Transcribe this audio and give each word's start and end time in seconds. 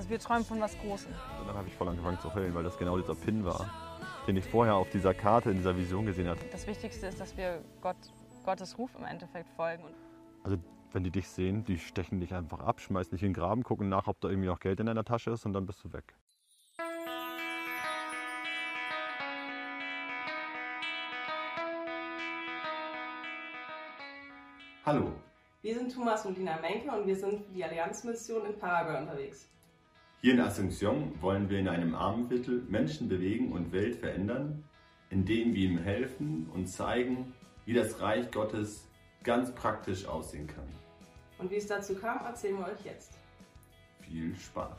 Also 0.00 0.08
wir 0.08 0.18
träumen 0.18 0.46
von 0.46 0.58
was 0.62 0.78
Großem. 0.78 1.12
Und 1.40 1.46
dann 1.46 1.54
habe 1.54 1.68
ich 1.68 1.74
voll 1.74 1.86
angefangen 1.86 2.18
zu 2.20 2.32
heulen, 2.32 2.54
weil 2.54 2.64
das 2.64 2.78
genau 2.78 2.96
dieser 2.96 3.14
Pin 3.14 3.44
war, 3.44 3.68
den 4.26 4.34
ich 4.34 4.46
vorher 4.46 4.74
auf 4.74 4.88
dieser 4.88 5.12
Karte, 5.12 5.50
in 5.50 5.58
dieser 5.58 5.76
Vision 5.76 6.06
gesehen 6.06 6.26
hatte. 6.26 6.42
Das 6.50 6.66
Wichtigste 6.66 7.08
ist, 7.08 7.20
dass 7.20 7.36
wir 7.36 7.62
Gott, 7.82 7.98
Gottes 8.46 8.78
Ruf 8.78 8.90
im 8.98 9.04
Endeffekt 9.04 9.50
folgen. 9.56 9.84
Und 9.84 9.94
Also 10.42 10.56
wenn 10.92 11.04
die 11.04 11.10
dich 11.10 11.28
sehen, 11.28 11.66
die 11.66 11.78
stechen 11.78 12.18
dich 12.18 12.32
einfach 12.32 12.60
ab, 12.60 12.80
schmeißen 12.80 13.10
dich 13.10 13.22
in 13.22 13.28
den 13.28 13.34
Graben, 13.34 13.62
gucken 13.62 13.90
nach, 13.90 14.06
ob 14.06 14.18
da 14.22 14.30
irgendwie 14.30 14.48
noch 14.48 14.58
Geld 14.58 14.80
in 14.80 14.86
deiner 14.86 15.04
Tasche 15.04 15.32
ist 15.32 15.44
und 15.44 15.52
dann 15.52 15.66
bist 15.66 15.84
du 15.84 15.92
weg. 15.92 16.14
Hallo, 24.86 25.12
Wir 25.60 25.74
sind 25.74 25.94
Thomas 25.94 26.24
und 26.24 26.38
Lina 26.38 26.58
Menke 26.58 26.90
und 26.90 27.06
wir 27.06 27.16
sind 27.16 27.44
für 27.44 27.52
die 27.52 27.62
Allianzmission 27.62 28.46
in 28.46 28.58
Paraguay 28.58 28.98
unterwegs. 28.98 29.50
Hier 30.22 30.34
in 30.34 30.40
Asunción 30.40 31.12
wollen 31.22 31.48
wir 31.48 31.58
in 31.58 31.68
einem 31.68 31.94
Armenviertel 31.94 32.62
Menschen 32.68 33.08
bewegen 33.08 33.52
und 33.52 33.72
Welt 33.72 33.96
verändern, 33.96 34.62
indem 35.08 35.54
wir 35.54 35.70
ihm 35.70 35.78
helfen 35.78 36.48
und 36.52 36.66
zeigen, 36.66 37.32
wie 37.64 37.72
das 37.72 38.00
Reich 38.00 38.30
Gottes 38.30 38.86
ganz 39.22 39.50
praktisch 39.54 40.06
aussehen 40.06 40.46
kann. 40.46 40.68
Und 41.38 41.50
wie 41.50 41.56
es 41.56 41.66
dazu 41.66 41.94
kam, 41.94 42.24
erzählen 42.26 42.58
wir 42.58 42.66
euch 42.66 42.84
jetzt. 42.84 43.12
Viel 44.00 44.36
Spaß! 44.36 44.78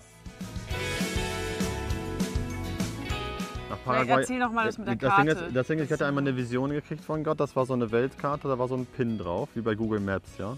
Nach 3.69 3.77
Vielleicht 3.83 4.09
erzähl 4.09 4.39
doch 4.39 4.51
mal 4.51 4.65
das 4.65 4.77
mit 4.77 4.87
der 4.87 4.95
das 4.95 5.15
Ding, 5.15 5.25
Karte. 5.27 5.45
ist, 5.45 5.55
das 5.55 5.67
Ding 5.67 5.79
ist, 5.79 5.85
ich 5.85 5.91
hatte 5.91 6.05
einmal 6.05 6.23
eine 6.23 6.37
Vision 6.37 6.69
gekriegt 6.69 7.03
von 7.03 7.23
Gott, 7.23 7.39
das 7.39 7.55
war 7.55 7.65
so 7.65 7.73
eine 7.73 7.91
Weltkarte, 7.91 8.47
da 8.47 8.59
war 8.59 8.67
so 8.67 8.75
ein 8.75 8.85
Pin 8.85 9.17
drauf, 9.17 9.49
wie 9.55 9.61
bei 9.61 9.73
Google 9.73 10.01
Maps, 10.01 10.37
ja. 10.37 10.55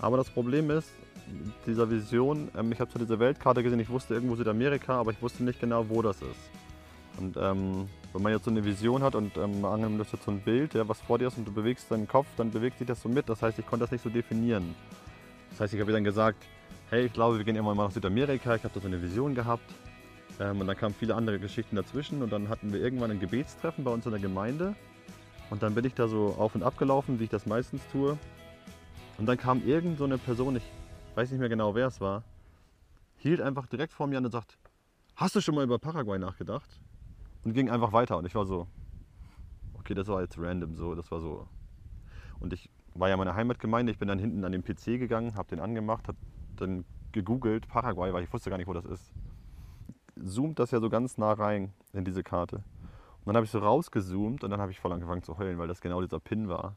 Aber 0.00 0.18
das 0.18 0.28
Problem 0.28 0.70
ist, 0.70 0.90
dieser 1.66 1.90
Vision, 1.90 2.48
ähm, 2.56 2.72
ich 2.72 2.80
habe 2.80 2.90
zwar 2.90 3.00
diese 3.00 3.18
Weltkarte 3.18 3.62
gesehen, 3.62 3.80
ich 3.80 3.90
wusste 3.90 4.14
irgendwo 4.14 4.36
Südamerika, 4.36 4.98
aber 5.00 5.12
ich 5.12 5.22
wusste 5.22 5.44
nicht 5.44 5.60
genau, 5.60 5.88
wo 5.88 6.02
das 6.02 6.20
ist. 6.22 6.50
Und 7.18 7.36
ähm, 7.36 7.88
wenn 8.12 8.22
man 8.22 8.32
jetzt 8.32 8.44
so 8.44 8.50
eine 8.50 8.64
Vision 8.64 9.02
hat 9.02 9.14
und 9.14 9.36
ähm, 9.36 9.64
angenommen, 9.64 9.98
das 9.98 10.08
ist 10.08 10.14
jetzt 10.14 10.24
so 10.24 10.30
ein 10.30 10.40
Bild, 10.40 10.74
ja, 10.74 10.88
was 10.88 11.00
vor 11.00 11.18
dir 11.18 11.28
ist 11.28 11.36
und 11.38 11.46
du 11.46 11.52
bewegst 11.52 11.90
deinen 11.90 12.08
Kopf, 12.08 12.26
dann 12.36 12.50
bewegt 12.50 12.78
sich 12.78 12.86
das 12.86 13.02
so 13.02 13.08
mit. 13.08 13.28
Das 13.28 13.42
heißt, 13.42 13.58
ich 13.58 13.66
konnte 13.66 13.84
das 13.84 13.92
nicht 13.92 14.02
so 14.02 14.10
definieren. 14.10 14.74
Das 15.50 15.60
heißt, 15.60 15.74
ich 15.74 15.80
habe 15.80 15.92
dann 15.92 16.04
gesagt, 16.04 16.44
hey, 16.90 17.06
ich 17.06 17.12
glaube, 17.12 17.38
wir 17.38 17.44
gehen 17.44 17.56
irgendwann 17.56 17.76
mal 17.76 17.84
nach 17.84 17.92
Südamerika, 17.92 18.54
ich 18.54 18.64
habe 18.64 18.74
da 18.74 18.80
so 18.80 18.86
eine 18.86 19.02
Vision 19.02 19.34
gehabt. 19.34 19.70
Ähm, 20.40 20.60
und 20.60 20.66
dann 20.66 20.76
kamen 20.76 20.94
viele 20.98 21.14
andere 21.14 21.38
Geschichten 21.38 21.76
dazwischen 21.76 22.22
und 22.22 22.32
dann 22.32 22.48
hatten 22.48 22.72
wir 22.72 22.80
irgendwann 22.80 23.10
ein 23.10 23.20
Gebetstreffen 23.20 23.84
bei 23.84 23.90
uns 23.90 24.06
in 24.06 24.12
der 24.12 24.20
Gemeinde. 24.20 24.74
Und 25.50 25.62
dann 25.62 25.74
bin 25.74 25.84
ich 25.84 25.94
da 25.94 26.08
so 26.08 26.36
auf 26.38 26.54
und 26.54 26.62
ab 26.62 26.78
gelaufen, 26.78 27.18
wie 27.20 27.24
ich 27.24 27.30
das 27.30 27.44
meistens 27.44 27.82
tue. 27.92 28.16
Und 29.18 29.26
dann 29.26 29.36
kam 29.36 29.66
irgend 29.66 29.98
so 29.98 30.04
eine 30.04 30.16
Person, 30.16 30.56
ich 30.56 30.62
weiß 31.16 31.30
nicht 31.30 31.40
mehr 31.40 31.48
genau, 31.48 31.74
wer 31.74 31.86
es 31.86 32.00
war, 32.00 32.24
hielt 33.16 33.40
einfach 33.40 33.66
direkt 33.66 33.92
vor 33.92 34.06
mir 34.06 34.18
an 34.18 34.24
und 34.24 34.30
sagt, 34.30 34.58
hast 35.16 35.36
du 35.36 35.40
schon 35.40 35.54
mal 35.54 35.64
über 35.64 35.78
Paraguay 35.78 36.18
nachgedacht? 36.18 36.80
Und 37.44 37.54
ging 37.54 37.70
einfach 37.70 37.92
weiter 37.92 38.18
und 38.18 38.26
ich 38.26 38.34
war 38.34 38.44
so, 38.44 38.66
okay, 39.74 39.94
das 39.94 40.08
war 40.08 40.20
jetzt 40.20 40.38
random 40.38 40.74
so, 40.74 40.94
das 40.94 41.10
war 41.10 41.20
so. 41.20 41.46
Und 42.38 42.52
ich 42.52 42.70
war 42.94 43.08
ja 43.08 43.14
in 43.14 43.18
meiner 43.18 43.34
Heimatgemeinde, 43.34 43.92
ich 43.92 43.98
bin 43.98 44.08
dann 44.08 44.18
hinten 44.18 44.44
an 44.44 44.52
den 44.52 44.62
PC 44.62 44.98
gegangen, 44.98 45.34
habe 45.34 45.48
den 45.48 45.60
angemacht, 45.60 46.08
habe 46.08 46.18
dann 46.56 46.84
gegoogelt 47.12 47.68
Paraguay, 47.68 48.12
weil 48.12 48.22
ich 48.22 48.32
wusste 48.32 48.50
gar 48.50 48.56
nicht, 48.56 48.66
wo 48.66 48.72
das 48.72 48.84
ist. 48.84 49.12
Zoomt 50.22 50.58
das 50.58 50.70
ja 50.70 50.80
so 50.80 50.90
ganz 50.90 51.18
nah 51.18 51.32
rein 51.32 51.72
in 51.92 52.04
diese 52.04 52.22
Karte. 52.22 52.56
Und 52.56 53.26
dann 53.26 53.36
habe 53.36 53.44
ich 53.44 53.50
so 53.50 53.58
rausgezoomt 53.58 54.44
und 54.44 54.50
dann 54.50 54.60
habe 54.60 54.72
ich 54.72 54.80
voll 54.80 54.92
angefangen 54.92 55.22
zu 55.22 55.38
heulen, 55.38 55.58
weil 55.58 55.68
das 55.68 55.80
genau 55.80 56.00
dieser 56.00 56.20
Pin 56.20 56.48
war, 56.48 56.76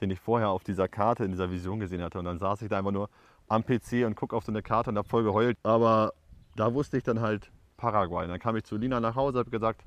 den 0.00 0.10
ich 0.10 0.20
vorher 0.20 0.50
auf 0.50 0.64
dieser 0.64 0.88
Karte 0.88 1.24
in 1.24 1.30
dieser 1.30 1.50
Vision 1.50 1.80
gesehen 1.80 2.02
hatte. 2.02 2.18
Und 2.18 2.24
dann 2.24 2.38
saß 2.38 2.62
ich 2.62 2.68
da 2.68 2.78
einfach 2.78 2.92
nur 2.92 3.10
am 3.50 3.64
PC 3.64 4.06
und 4.06 4.14
gucke 4.14 4.34
auf 4.34 4.44
so 4.44 4.52
eine 4.52 4.62
Karte 4.62 4.90
und 4.90 4.96
habe 4.96 5.08
voll 5.08 5.24
geheult. 5.24 5.58
Aber 5.64 6.14
da 6.56 6.72
wusste 6.72 6.96
ich 6.96 7.02
dann 7.02 7.20
halt 7.20 7.50
Paraguay. 7.76 8.24
Und 8.24 8.30
dann 8.30 8.38
kam 8.38 8.56
ich 8.56 8.64
zu 8.64 8.76
Lina 8.76 9.00
nach 9.00 9.16
Hause, 9.16 9.40
habe 9.40 9.50
gesagt, 9.50 9.82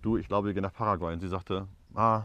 du, 0.00 0.16
ich 0.16 0.28
glaube, 0.28 0.46
wir 0.48 0.54
gehen 0.54 0.62
nach 0.62 0.72
Paraguay. 0.72 1.12
Und 1.12 1.20
sie 1.20 1.28
sagte, 1.28 1.66
ah, 1.94 2.22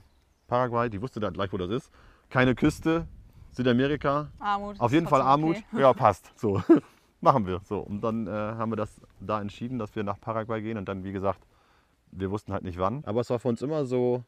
Paraguay, 0.47 0.89
die 0.89 1.01
wusste 1.01 1.19
dann 1.19 1.33
gleich, 1.33 1.51
wo 1.51 1.57
das 1.57 1.71
ist. 1.71 1.91
Keine 2.29 2.53
Küste, 2.53 3.07
Südamerika, 3.51 4.29
Armut. 4.37 4.79
auf 4.79 4.91
jeden 4.91 5.07
Fall 5.07 5.21
Armut. 5.21 5.57
okay. 5.71 5.81
Ja, 5.81 5.91
passt. 6.05 6.31
So, 6.39 6.61
machen 7.21 7.47
wir. 7.47 7.61
So, 7.63 7.79
und 7.79 8.01
dann 8.01 8.27
äh, 8.27 8.29
haben 8.29 8.71
wir 8.71 8.75
das 8.75 9.01
da 9.19 9.41
entschieden, 9.41 9.79
dass 9.79 9.95
wir 9.95 10.03
nach 10.03 10.21
Paraguay 10.21 10.61
gehen. 10.61 10.77
Und 10.77 10.87
dann, 10.87 11.03
wie 11.03 11.11
gesagt, 11.11 11.39
wir 12.11 12.29
wussten 12.29 12.53
halt 12.53 12.63
nicht 12.63 12.77
wann. 12.77 13.03
Aber 13.05 13.21
es 13.21 13.29
war 13.31 13.39
für 13.39 13.47
uns 13.47 13.63
immer 13.63 13.85
so, 13.85 14.23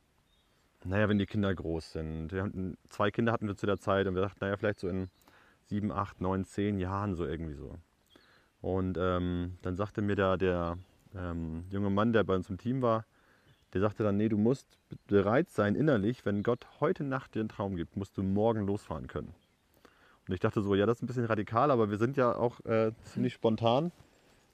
naja, 0.84 1.08
wenn 1.08 1.20
die 1.20 1.28
Kinder 1.28 1.54
groß 1.54 1.92
sind. 1.92 2.32
Wir 2.32 2.44
hatten, 2.44 2.78
zwei 2.90 3.12
Kinder 3.12 3.32
hatten 3.32 3.48
wir 3.48 3.56
zu 3.56 3.68
der 3.68 3.78
Zeit 3.78 4.08
und 4.08 4.16
wir 4.16 4.24
dachten, 4.24 4.40
naja, 4.42 4.58
vielleicht 4.58 4.80
so 4.80 4.88
in 4.88 5.12
sieben, 5.72 5.92
acht, 5.92 6.20
neun, 6.20 6.44
zehn 6.44 6.78
Jahren 6.78 7.16
so 7.16 7.26
irgendwie 7.26 7.54
so. 7.54 7.78
Und 8.60 8.98
ähm, 9.00 9.58
dann 9.62 9.78
sagte 9.78 10.02
mir 10.02 10.16
der, 10.16 10.38
der 10.38 10.78
ähm, 11.16 11.64
junge 11.70 11.90
Mann, 11.90 12.12
der 12.12 12.26
bei 12.26 12.36
uns 12.36 12.50
im 12.50 12.58
Team 12.58 12.82
war, 12.82 13.06
der 13.74 13.80
sagte 13.80 14.04
dann, 14.04 14.18
nee, 14.18 14.28
du 14.28 14.38
musst 14.38 14.68
bereit 15.08 15.50
sein 15.50 15.76
innerlich, 15.76 16.26
wenn 16.26 16.44
Gott 16.44 16.68
heute 16.82 17.06
Nacht 17.06 17.36
dir 17.36 17.40
einen 17.40 17.50
Traum 17.50 17.78
gibt, 17.78 17.96
musst 17.96 18.18
du 18.18 18.22
morgen 18.22 18.68
losfahren 18.68 19.08
können. 19.08 19.34
Und 20.28 20.34
ich 20.34 20.42
dachte 20.42 20.62
so, 20.62 20.76
ja, 20.76 20.86
das 20.86 20.98
ist 20.98 21.04
ein 21.04 21.08
bisschen 21.08 21.26
radikal, 21.26 21.72
aber 21.72 21.90
wir 21.90 21.98
sind 21.98 22.18
ja 22.18 22.36
auch 22.36 22.60
äh, 22.66 22.92
ziemlich 23.06 23.34
spontan. 23.34 23.94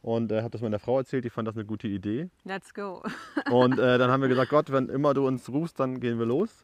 Und 0.03 0.31
er 0.31 0.43
hat 0.43 0.53
das 0.53 0.61
meiner 0.61 0.79
Frau 0.79 0.99
erzählt, 0.99 1.25
die 1.25 1.31
fand 1.31 1.47
das 1.47 1.55
eine 1.55 1.65
gute 1.65 1.87
Idee. 1.87 2.29
Let's 2.43 2.75
go. 2.75 3.03
Und 3.51 3.79
äh, 3.79 3.97
dann 3.97 4.11
haben 4.11 4.21
wir 4.21 4.29
gesagt, 4.29 4.51
Gott, 4.51 4.71
wenn 4.71 4.87
immer 4.87 5.15
du 5.15 5.25
uns 5.25 5.49
rufst, 5.49 5.79
dann 5.79 5.99
gehen 5.99 6.19
wir 6.19 6.27
los. 6.27 6.63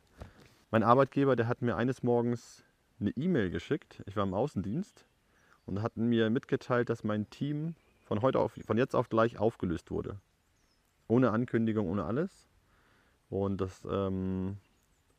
Mein 0.70 0.84
Arbeitgeber, 0.84 1.36
der 1.36 1.48
hat 1.48 1.64
mir 1.64 1.76
eines 1.76 2.04
Morgens 2.04 2.64
eine 3.00 3.12
E-Mail 3.12 3.50
geschickt. 3.50 4.04
Ich 4.06 4.16
war 4.16 4.24
im 4.24 4.34
Außendienst 4.34 5.06
und 5.66 5.82
hat 5.82 5.98
mir 5.98 6.30
mitgeteilt, 6.30 6.90
dass 6.90 7.04
mein 7.04 7.30
Team 7.30 7.76
von 8.06 8.22
heute 8.22 8.40
auf, 8.40 8.54
von 8.66 8.78
jetzt 8.78 8.96
auf 8.96 9.10
gleich 9.10 9.40
aufgelöst 9.40 9.92
wurde. 9.92 10.18
Ohne 11.08 11.32
Ankündigung, 11.32 11.90
ohne 11.90 12.06
alles. 12.06 12.48
Und 13.30 13.62
das 13.62 13.82
ähm, 13.90 14.58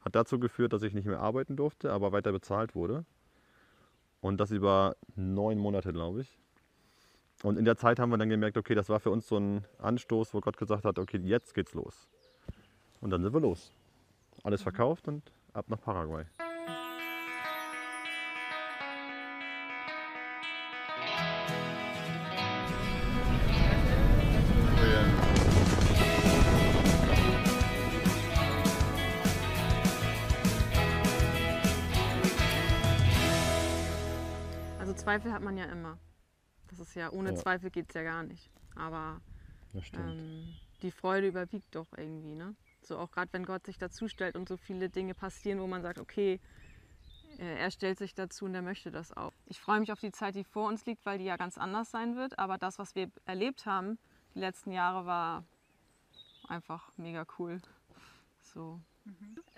hat 0.00 0.14
dazu 0.14 0.38
geführt, 0.38 0.72
dass 0.72 0.82
ich 0.82 0.94
nicht 0.94 1.06
mehr 1.06 1.20
arbeiten 1.20 1.56
durfte, 1.56 1.92
aber 1.92 2.12
weiter 2.12 2.32
bezahlt 2.32 2.74
wurde. 2.74 3.04
Und 4.20 4.38
das 4.38 4.50
über 4.50 4.96
neun 5.16 5.58
Monate, 5.58 5.92
glaube 5.92 6.22
ich. 6.22 6.38
Und 7.42 7.58
in 7.58 7.64
der 7.64 7.76
Zeit 7.76 7.98
haben 7.98 8.10
wir 8.10 8.16
dann 8.16 8.30
gemerkt, 8.30 8.56
okay, 8.56 8.74
das 8.74 8.88
war 8.88 9.00
für 9.00 9.10
uns 9.10 9.28
so 9.28 9.36
ein 9.36 9.64
Anstoß, 9.78 10.32
wo 10.32 10.40
Gott 10.40 10.56
gesagt 10.56 10.84
hat, 10.84 10.98
okay, 10.98 11.18
jetzt 11.18 11.54
geht's 11.54 11.74
los. 11.74 12.08
Und 13.00 13.10
dann 13.10 13.22
sind 13.22 13.34
wir 13.34 13.40
los. 13.40 13.72
Alles 14.44 14.62
verkauft 14.62 15.08
und 15.08 15.22
ab 15.52 15.66
nach 15.68 15.80
Paraguay. 15.80 16.24
Zweifel 35.14 35.32
hat 35.32 35.42
man 35.42 35.56
ja 35.56 35.66
immer. 35.66 35.98
Das 36.68 36.80
ist 36.80 36.94
ja, 36.94 37.10
ohne 37.12 37.30
Ja. 37.30 37.36
Zweifel 37.36 37.70
geht 37.70 37.86
es 37.88 37.94
ja 37.94 38.02
gar 38.02 38.22
nicht. 38.24 38.50
Aber 38.74 39.20
ähm, 39.94 40.54
die 40.82 40.90
Freude 40.90 41.28
überwiegt 41.28 41.74
doch 41.74 41.86
irgendwie, 41.96 42.34
ne? 42.34 42.54
So 42.82 42.98
auch 42.98 43.10
gerade 43.10 43.32
wenn 43.32 43.44
Gott 43.46 43.64
sich 43.64 43.78
dazustellt 43.78 44.36
und 44.36 44.48
so 44.48 44.56
viele 44.56 44.90
Dinge 44.90 45.14
passieren, 45.14 45.60
wo 45.60 45.66
man 45.66 45.82
sagt, 45.82 45.98
okay, 45.98 46.40
äh, 47.38 47.58
er 47.58 47.70
stellt 47.70 47.98
sich 47.98 48.14
dazu 48.14 48.44
und 48.44 48.54
er 48.54 48.62
möchte 48.62 48.90
das 48.90 49.16
auch. 49.16 49.32
Ich 49.46 49.60
freue 49.60 49.80
mich 49.80 49.92
auf 49.92 50.00
die 50.00 50.12
Zeit, 50.12 50.34
die 50.34 50.44
vor 50.44 50.68
uns 50.68 50.84
liegt, 50.84 51.06
weil 51.06 51.18
die 51.18 51.24
ja 51.24 51.36
ganz 51.36 51.58
anders 51.58 51.90
sein 51.90 52.16
wird. 52.16 52.38
Aber 52.38 52.58
das, 52.58 52.78
was 52.78 52.94
wir 52.94 53.10
erlebt 53.24 53.66
haben, 53.66 53.98
die 54.34 54.40
letzten 54.40 54.72
Jahre, 54.72 55.06
war 55.06 55.44
einfach 56.48 56.90
mega 56.96 57.24
cool. 57.38 57.62
So. 58.40 58.80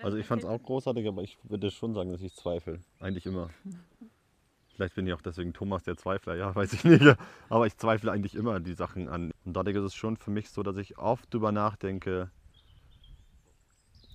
Also 0.03 0.19
ich 0.19 0.27
fand 0.27 0.43
es 0.43 0.49
auch 0.49 0.63
großartig, 0.63 1.07
aber 1.07 1.23
ich 1.23 1.39
würde 1.45 1.71
schon 1.71 1.95
sagen, 1.95 2.11
dass 2.11 2.21
ich 2.21 2.35
zweifle. 2.35 2.81
Eigentlich 3.01 3.27
immer. 3.27 3.51
Vielleicht 4.77 4.95
bin 4.95 5.07
ich 5.07 5.15
auch 5.15 5.23
deswegen 5.23 5.55
Thomas 5.55 5.85
der 5.85 5.97
Zweifler, 5.97 6.35
ja, 6.35 6.55
weiß 6.55 6.75
ich 6.75 6.85
nicht. 6.85 7.17
Aber 7.49 7.67
ich 7.67 7.77
zweifle 7.79 8.13
eigentlich 8.13 8.35
immer 8.35 8.61
die 8.61 8.75
Sachen 8.75 9.09
an. 9.09 9.33
Und 9.45 9.57
dadurch 9.57 9.77
ist 9.77 9.85
es 9.85 9.95
schon 9.95 10.19
für 10.19 10.31
mich 10.31 10.51
so, 10.51 10.63
dass 10.63 10.77
ich 10.77 10.99
oft 10.99 11.33
drüber 11.33 11.51
nachdenke, 11.51 12.31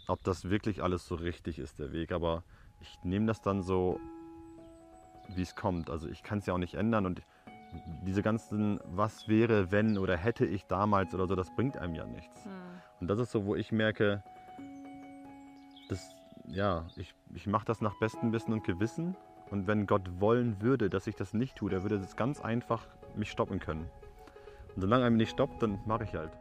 ob 0.07 0.23
das 0.23 0.51
wirklich 0.51 0.83
alles 0.83 1.07
so 1.07 1.15
richtig 1.15 1.57
ist, 1.57 1.79
der 1.79 1.91
Weg. 1.91 2.11
Aber 2.11 2.43
ich 2.79 2.99
nehme 3.03 3.25
das 3.25 3.41
dann 3.41 3.63
so, 3.63 3.99
wie 5.35 5.41
es 5.41 5.55
kommt. 5.55 5.89
Also 5.89 6.07
ich 6.07 6.21
kann 6.21 6.39
es 6.39 6.45
ja 6.45 6.53
auch 6.53 6.59
nicht 6.59 6.75
ändern 6.75 7.07
und 7.07 7.23
diese 8.05 8.21
ganzen, 8.21 8.79
was 8.83 9.27
wäre, 9.27 9.71
wenn 9.71 9.97
oder 9.97 10.15
hätte 10.17 10.45
ich 10.45 10.65
damals 10.65 11.15
oder 11.15 11.25
so, 11.25 11.35
das 11.35 11.49
bringt 11.55 11.77
einem 11.77 11.95
ja 11.95 12.05
nichts. 12.05 12.45
Hm. 12.45 12.51
Und 12.99 13.07
das 13.07 13.17
ist 13.17 13.31
so, 13.31 13.45
wo 13.45 13.55
ich 13.55 13.71
merke, 13.71 14.21
das, 15.89 16.13
ja, 16.47 16.85
ich, 16.97 17.15
ich 17.33 17.47
mache 17.47 17.65
das 17.65 17.81
nach 17.81 17.97
bestem 17.99 18.31
Wissen 18.31 18.53
und 18.53 18.63
Gewissen. 18.63 19.15
Und 19.51 19.67
wenn 19.67 19.85
Gott 19.85 20.21
wollen 20.21 20.61
würde, 20.61 20.89
dass 20.89 21.07
ich 21.07 21.15
das 21.15 21.33
nicht 21.33 21.57
tue, 21.57 21.69
der 21.69 21.83
würde 21.83 21.99
das 21.99 22.15
ganz 22.15 22.39
einfach 22.39 22.87
mich 23.15 23.29
stoppen 23.29 23.59
können. 23.59 23.85
Und 24.75 24.81
solange 24.81 25.03
er 25.03 25.09
mich 25.09 25.19
nicht 25.19 25.31
stoppt, 25.31 25.61
dann 25.61 25.77
mache 25.85 26.05
ich 26.05 26.15
halt. 26.15 26.31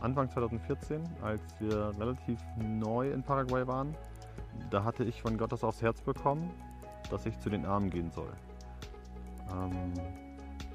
Anfang 0.00 0.30
2014, 0.30 1.02
als 1.22 1.42
wir 1.58 1.92
relativ 1.98 2.38
neu 2.58 3.10
in 3.10 3.22
Paraguay 3.22 3.66
waren, 3.66 3.94
da 4.70 4.84
hatte 4.84 5.04
ich 5.04 5.22
von 5.22 5.38
Gott 5.38 5.52
das 5.52 5.64
aufs 5.64 5.80
Herz 5.80 6.02
bekommen, 6.02 6.50
dass 7.10 7.24
ich 7.24 7.38
zu 7.38 7.48
den 7.48 7.64
Armen 7.64 7.88
gehen 7.88 8.10
soll. 8.10 8.32
Ähm, 9.52 9.92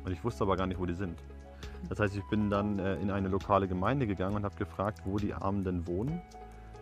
und 0.04 0.12
ich 0.12 0.24
wusste 0.24 0.44
aber 0.44 0.56
gar 0.56 0.66
nicht, 0.66 0.80
wo 0.80 0.86
die 0.86 0.94
sind. 0.94 1.20
Das 1.90 2.00
heißt, 2.00 2.16
ich 2.16 2.24
bin 2.30 2.50
dann 2.50 2.80
äh, 2.80 2.96
in 2.96 3.12
eine 3.12 3.28
lokale 3.28 3.68
Gemeinde 3.68 4.08
gegangen 4.08 4.36
und 4.36 4.44
habe 4.44 4.56
gefragt, 4.56 5.02
wo 5.06 5.18
die 5.18 5.34
Armen 5.34 5.64
denn 5.64 5.86
wohnen. 5.88 6.22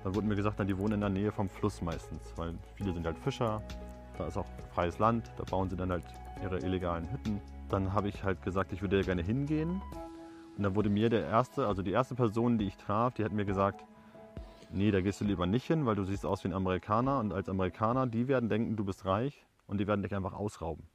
Dann 0.04 0.16
wurde 0.16 0.28
mir 0.28 0.36
gesagt, 0.36 0.56
na, 0.60 0.66
die 0.66 0.78
wohnen 0.78 0.96
in 0.96 1.00
der 1.02 1.10
Nähe 1.10 1.32
vom 1.32 1.50
Fluss 1.50 1.82
meistens, 1.82 2.34
weil 2.36 2.54
viele 2.76 2.94
sind 2.94 3.06
halt 3.06 3.18
Fischer, 3.20 3.62
da 4.18 4.28
ist 4.28 4.38
auch 4.38 4.46
freies 4.74 5.00
Land, 5.00 5.32
da 5.38 5.44
bauen 5.44 5.70
sie 5.70 5.76
dann 5.76 5.92
halt 5.92 6.04
ihre 6.42 6.60
illegalen 6.60 7.10
Hütten. 7.12 7.42
Dann 7.70 7.94
habe 7.94 8.10
ich 8.10 8.24
halt 8.24 8.42
gesagt, 8.42 8.74
ich 8.74 8.82
würde 8.82 8.98
ja 8.98 9.04
gerne 9.04 9.24
hingehen. 9.24 9.82
Und 10.58 10.64
dann 10.64 10.76
wurde 10.76 10.90
mir 10.90 11.10
der 11.10 11.26
erste, 11.26 11.68
also 11.68 11.82
die 11.82 11.92
erste 11.92 12.16
Person, 12.16 12.58
die 12.58 12.68
ich 12.68 12.78
traf, 12.78 13.14
die 13.16 13.24
hat 13.24 13.32
mir 13.32 13.46
gesagt, 13.46 13.84
nee, 14.72 14.92
da 14.92 15.02
gehst 15.02 15.22
du 15.22 15.26
lieber 15.26 15.46
nicht 15.46 15.66
hin, 15.66 15.86
weil 15.86 15.96
du 15.96 16.04
siehst 16.04 16.26
aus 16.26 16.44
wie 16.44 16.50
ein 16.50 16.54
Amerikaner 16.54 17.20
und 17.20 17.34
als 17.34 17.50
Amerikaner, 17.50 18.06
die 18.06 18.28
werden 18.28 18.50
denken, 18.50 18.76
du 18.76 18.84
bist 18.84 19.06
reich 19.06 19.46
und 19.68 19.80
die 19.80 19.88
werden 19.88 20.04
dich 20.04 20.14
einfach 20.14 20.34
ausrauben. 20.34 20.86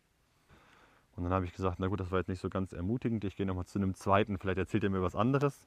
Und 1.18 1.24
dann 1.24 1.32
habe 1.32 1.44
ich 1.44 1.52
gesagt, 1.52 1.80
na 1.80 1.88
gut, 1.88 1.98
das 1.98 2.12
war 2.12 2.18
jetzt 2.18 2.28
nicht 2.28 2.40
so 2.40 2.48
ganz 2.48 2.72
ermutigend, 2.72 3.24
ich 3.24 3.34
gehe 3.34 3.44
nochmal 3.44 3.66
zu 3.66 3.80
einem 3.80 3.92
zweiten, 3.94 4.38
vielleicht 4.38 4.58
erzählt 4.58 4.84
er 4.84 4.90
mir 4.90 5.02
was 5.02 5.16
anderes. 5.16 5.66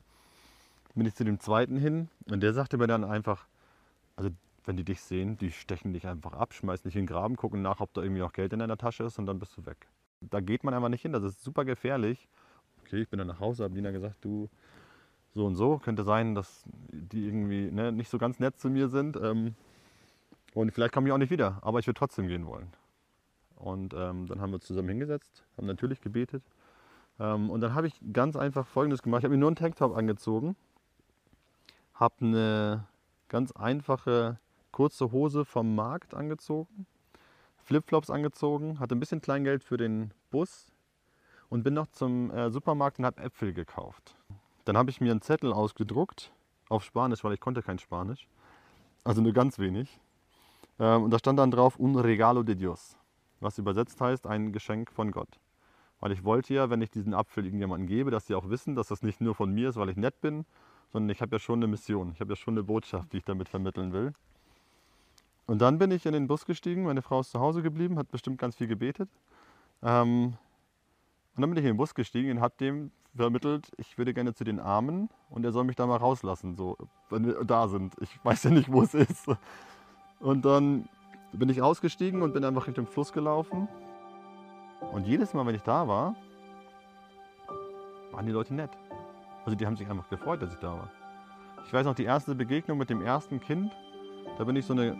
Bin 0.95 1.05
ich 1.05 1.13
zu 1.13 1.25
dem 1.25 1.41
zweiten 1.41 1.75
hin 1.75 2.07
und 2.29 2.41
der 2.41 2.53
sagte 2.53 2.77
mir 2.77 2.87
dann 2.87 3.03
einfach, 3.03 3.47
also 4.15 4.29
wenn 4.63 4.77
die 4.77 4.85
dich 4.85 5.01
sehen, 5.01 5.37
die 5.37 5.51
stechen 5.51 5.91
dich 5.91 6.07
einfach 6.07 6.31
ab, 6.31 6.53
schmeißen 6.53 6.87
dich 6.87 6.95
in 6.95 7.01
den 7.01 7.07
Graben, 7.07 7.35
gucken 7.35 7.61
nach, 7.61 7.81
ob 7.81 7.93
da 7.93 8.01
irgendwie 8.01 8.21
noch 8.21 8.31
Geld 8.31 8.53
in 8.53 8.59
deiner 8.59 8.77
Tasche 8.77 9.03
ist 9.03 9.19
und 9.19 9.25
dann 9.25 9.39
bist 9.39 9.57
du 9.57 9.65
weg. 9.65 9.87
Da 10.21 10.39
geht 10.39 10.63
man 10.63 10.73
einfach 10.73 10.87
nicht 10.87 11.01
hin, 11.01 11.11
das 11.11 11.23
ist 11.23 11.43
super 11.43 11.65
gefährlich. 11.65 12.29
Okay, 12.85 13.01
ich 13.01 13.09
bin 13.09 13.17
dann 13.17 13.27
nach 13.27 13.41
Hause, 13.41 13.65
habe 13.65 13.75
Lina 13.75 13.91
gesagt, 13.91 14.23
du, 14.23 14.49
so 15.33 15.45
und 15.45 15.55
so, 15.55 15.79
könnte 15.79 16.05
sein, 16.05 16.33
dass 16.33 16.63
die 16.91 17.25
irgendwie 17.25 17.71
ne, 17.71 17.91
nicht 17.91 18.09
so 18.09 18.17
ganz 18.17 18.39
nett 18.39 18.57
zu 18.57 18.69
mir 18.69 18.87
sind. 18.87 19.17
Ähm, 19.17 19.55
und 20.53 20.71
vielleicht 20.71 20.93
komme 20.93 21.09
ich 21.09 21.13
auch 21.13 21.17
nicht 21.17 21.31
wieder, 21.31 21.59
aber 21.61 21.79
ich 21.79 21.87
würde 21.87 21.99
trotzdem 21.99 22.27
gehen 22.29 22.45
wollen. 22.45 22.71
Und 23.61 23.93
ähm, 23.93 24.27
dann 24.27 24.41
haben 24.41 24.51
wir 24.51 24.55
uns 24.55 24.65
zusammen 24.65 24.89
hingesetzt, 24.89 25.43
haben 25.57 25.67
natürlich 25.67 26.01
gebetet. 26.01 26.43
Ähm, 27.19 27.49
und 27.49 27.61
dann 27.61 27.75
habe 27.75 27.87
ich 27.87 27.93
ganz 28.11 28.35
einfach 28.35 28.65
Folgendes 28.65 29.01
gemacht. 29.01 29.19
Ich 29.19 29.25
habe 29.25 29.35
mir 29.35 29.39
nur 29.39 29.49
einen 29.49 29.55
Tanktop 29.55 29.95
angezogen, 29.95 30.55
habe 31.93 32.15
eine 32.21 32.87
ganz 33.29 33.51
einfache 33.51 34.39
kurze 34.71 35.11
Hose 35.11 35.45
vom 35.45 35.75
Markt 35.75 36.13
angezogen, 36.13 36.85
Flipflops 37.63 38.09
angezogen, 38.09 38.79
hatte 38.79 38.95
ein 38.95 38.99
bisschen 38.99 39.21
Kleingeld 39.21 39.63
für 39.63 39.77
den 39.77 40.11
Bus 40.31 40.71
und 41.49 41.63
bin 41.63 41.73
noch 41.73 41.87
zum 41.87 42.31
äh, 42.31 42.49
Supermarkt 42.49 42.99
und 42.99 43.05
habe 43.05 43.21
Äpfel 43.21 43.53
gekauft. 43.53 44.15
Dann 44.65 44.77
habe 44.77 44.89
ich 44.89 45.01
mir 45.01 45.11
einen 45.11 45.21
Zettel 45.21 45.53
ausgedruckt 45.53 46.31
auf 46.69 46.83
Spanisch, 46.83 47.23
weil 47.23 47.33
ich 47.33 47.39
konnte 47.39 47.61
kein 47.61 47.77
Spanisch, 47.77 48.27
also 49.03 49.21
nur 49.21 49.33
ganz 49.33 49.59
wenig. 49.59 49.99
Ähm, 50.79 51.03
und 51.03 51.11
da 51.11 51.19
stand 51.19 51.37
dann 51.37 51.51
drauf 51.51 51.79
Un 51.79 51.95
regalo 51.97 52.43
de 52.43 52.55
Dios, 52.55 52.97
was 53.41 53.57
übersetzt 53.57 53.99
heißt 53.99 54.27
ein 54.27 54.51
Geschenk 54.51 54.91
von 54.91 55.11
Gott. 55.11 55.39
Weil 55.99 56.11
ich 56.11 56.23
wollte 56.23 56.53
ja, 56.53 56.69
wenn 56.69 56.81
ich 56.81 56.89
diesen 56.89 57.13
Apfel 57.13 57.45
irgendjemandem 57.45 57.87
gebe, 57.87 58.11
dass 58.11 58.27
sie 58.27 58.35
auch 58.35 58.49
wissen, 58.49 58.75
dass 58.75 58.87
das 58.87 59.03
nicht 59.03 59.21
nur 59.21 59.35
von 59.35 59.53
mir 59.53 59.69
ist, 59.69 59.75
weil 59.75 59.89
ich 59.89 59.97
nett 59.97 60.19
bin, 60.21 60.45
sondern 60.91 61.09
ich 61.09 61.21
habe 61.21 61.35
ja 61.35 61.39
schon 61.39 61.59
eine 61.59 61.67
Mission, 61.67 62.11
ich 62.13 62.19
habe 62.19 62.31
ja 62.31 62.35
schon 62.35 62.55
eine 62.55 62.63
Botschaft, 62.63 63.13
die 63.13 63.17
ich 63.17 63.25
damit 63.25 63.49
vermitteln 63.49 63.93
will. 63.93 64.13
Und 65.45 65.61
dann 65.61 65.77
bin 65.77 65.91
ich 65.91 66.05
in 66.05 66.13
den 66.13 66.27
Bus 66.27 66.45
gestiegen, 66.45 66.83
meine 66.83 67.01
Frau 67.01 67.19
ist 67.19 67.31
zu 67.31 67.39
Hause 67.39 67.61
geblieben, 67.61 67.97
hat 67.97 68.09
bestimmt 68.09 68.39
ganz 68.39 68.55
viel 68.55 68.67
gebetet. 68.67 69.09
Ähm, 69.83 70.35
und 71.35 71.41
dann 71.41 71.49
bin 71.49 71.57
ich 71.57 71.65
in 71.65 71.71
den 71.71 71.77
Bus 71.77 71.93
gestiegen 71.93 72.31
und 72.31 72.41
habe 72.41 72.53
dem 72.59 72.91
vermittelt, 73.15 73.71
ich 73.77 73.97
würde 73.97 74.13
gerne 74.13 74.33
zu 74.33 74.43
den 74.43 74.59
Armen 74.59 75.09
und 75.29 75.43
er 75.43 75.51
soll 75.51 75.65
mich 75.65 75.75
da 75.75 75.85
mal 75.85 75.97
rauslassen, 75.97 76.55
so, 76.55 76.77
wenn 77.09 77.25
wir 77.25 77.43
da 77.43 77.67
sind. 77.67 77.95
Ich 77.99 78.23
weiß 78.23 78.43
ja 78.43 78.51
nicht, 78.51 78.71
wo 78.71 78.81
es 78.81 78.93
ist. 78.93 79.27
Und 80.19 80.45
dann 80.45 80.87
bin 81.33 81.49
ich 81.49 81.61
ausgestiegen 81.61 82.21
und 82.21 82.33
bin 82.33 82.43
einfach 82.43 82.67
Richtung 82.67 82.87
Fluss 82.87 83.13
gelaufen. 83.13 83.67
Und 84.91 85.07
jedes 85.07 85.33
Mal, 85.33 85.45
wenn 85.45 85.55
ich 85.55 85.63
da 85.63 85.87
war, 85.87 86.15
waren 88.11 88.25
die 88.25 88.31
Leute 88.31 88.53
nett. 88.53 88.71
Also 89.45 89.55
die 89.55 89.65
haben 89.65 89.77
sich 89.77 89.89
einfach 89.89 90.09
gefreut, 90.09 90.41
dass 90.41 90.53
ich 90.53 90.59
da 90.59 90.73
war. 90.73 90.89
Ich 91.65 91.73
weiß 91.73 91.85
noch, 91.85 91.95
die 91.95 92.03
erste 92.03 92.35
Begegnung 92.35 92.77
mit 92.77 92.89
dem 92.89 93.01
ersten 93.01 93.39
Kind, 93.39 93.71
da 94.37 94.43
bin 94.43 94.55
ich 94.55 94.65
so 94.65 94.73
eine, 94.73 94.97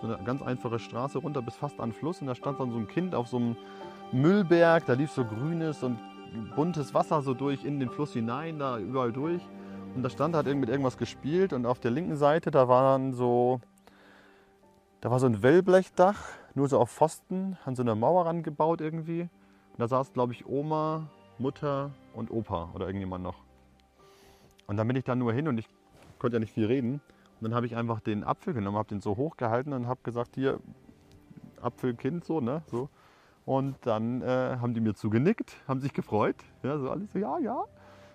so 0.00 0.08
eine 0.08 0.22
ganz 0.24 0.42
einfache 0.42 0.78
Straße 0.78 1.18
runter 1.18 1.42
bis 1.42 1.56
fast 1.56 1.78
an 1.80 1.90
den 1.90 1.94
Fluss 1.94 2.20
und 2.20 2.26
da 2.26 2.34
stand 2.34 2.58
dann 2.58 2.70
so 2.70 2.78
ein 2.78 2.88
Kind 2.88 3.14
auf 3.14 3.28
so 3.28 3.36
einem 3.36 3.56
Müllberg, 4.12 4.86
da 4.86 4.94
lief 4.94 5.10
so 5.10 5.24
grünes 5.24 5.82
und 5.82 5.98
buntes 6.54 6.92
Wasser 6.94 7.22
so 7.22 7.34
durch 7.34 7.64
in 7.64 7.78
den 7.78 7.90
Fluss 7.90 8.12
hinein, 8.12 8.58
da 8.58 8.78
überall 8.78 9.12
durch. 9.12 9.42
Und 9.94 10.02
da 10.02 10.10
stand, 10.10 10.34
hat 10.34 10.46
mit 10.46 10.68
irgendwas 10.68 10.98
gespielt 10.98 11.52
und 11.52 11.64
auf 11.64 11.78
der 11.78 11.90
linken 11.90 12.16
Seite, 12.16 12.50
da 12.50 12.68
war 12.68 12.98
dann 12.98 13.14
so, 13.14 13.60
da 15.00 15.10
war 15.10 15.20
so 15.20 15.26
ein 15.26 15.42
Wellblechdach, 15.42 16.18
nur 16.54 16.68
so 16.68 16.78
auf 16.78 16.90
Pfosten, 16.90 17.58
an 17.64 17.76
so 17.76 17.82
einer 17.82 17.94
Mauer 17.94 18.26
rangebaut 18.26 18.80
irgendwie. 18.80 19.22
Und 19.22 19.78
da 19.78 19.88
saß, 19.88 20.12
glaube 20.12 20.32
ich, 20.32 20.46
Oma, 20.46 21.08
Mutter 21.38 21.92
und 22.14 22.30
Opa 22.30 22.70
oder 22.74 22.86
irgendjemand 22.86 23.22
noch. 23.22 23.36
Und 24.66 24.78
dann 24.78 24.88
bin 24.88 24.96
ich 24.96 25.04
da 25.04 25.14
nur 25.14 25.32
hin 25.32 25.48
und 25.48 25.58
ich 25.58 25.68
konnte 26.18 26.36
ja 26.36 26.40
nicht 26.40 26.52
viel 26.52 26.66
reden. 26.66 26.94
Und 26.94 27.42
dann 27.42 27.54
habe 27.54 27.66
ich 27.66 27.76
einfach 27.76 28.00
den 28.00 28.24
Apfel 28.24 28.54
genommen, 28.54 28.78
habe 28.78 28.88
den 28.88 29.00
so 29.00 29.16
hochgehalten 29.16 29.72
und 29.74 29.86
habe 29.86 30.00
gesagt, 30.02 30.34
hier, 30.34 30.60
Apfelkind, 31.60 32.24
so, 32.24 32.40
ne, 32.40 32.62
so. 32.66 32.88
Und 33.44 33.76
dann 33.82 34.22
äh, 34.22 34.56
haben 34.60 34.74
die 34.74 34.80
mir 34.80 34.94
zugenickt, 34.94 35.56
haben 35.68 35.80
sich 35.80 35.92
gefreut. 35.92 36.36
Ja, 36.62 36.78
so 36.78 36.90
alles 36.90 37.12
so, 37.12 37.18
ja, 37.18 37.38
ja. 37.38 37.64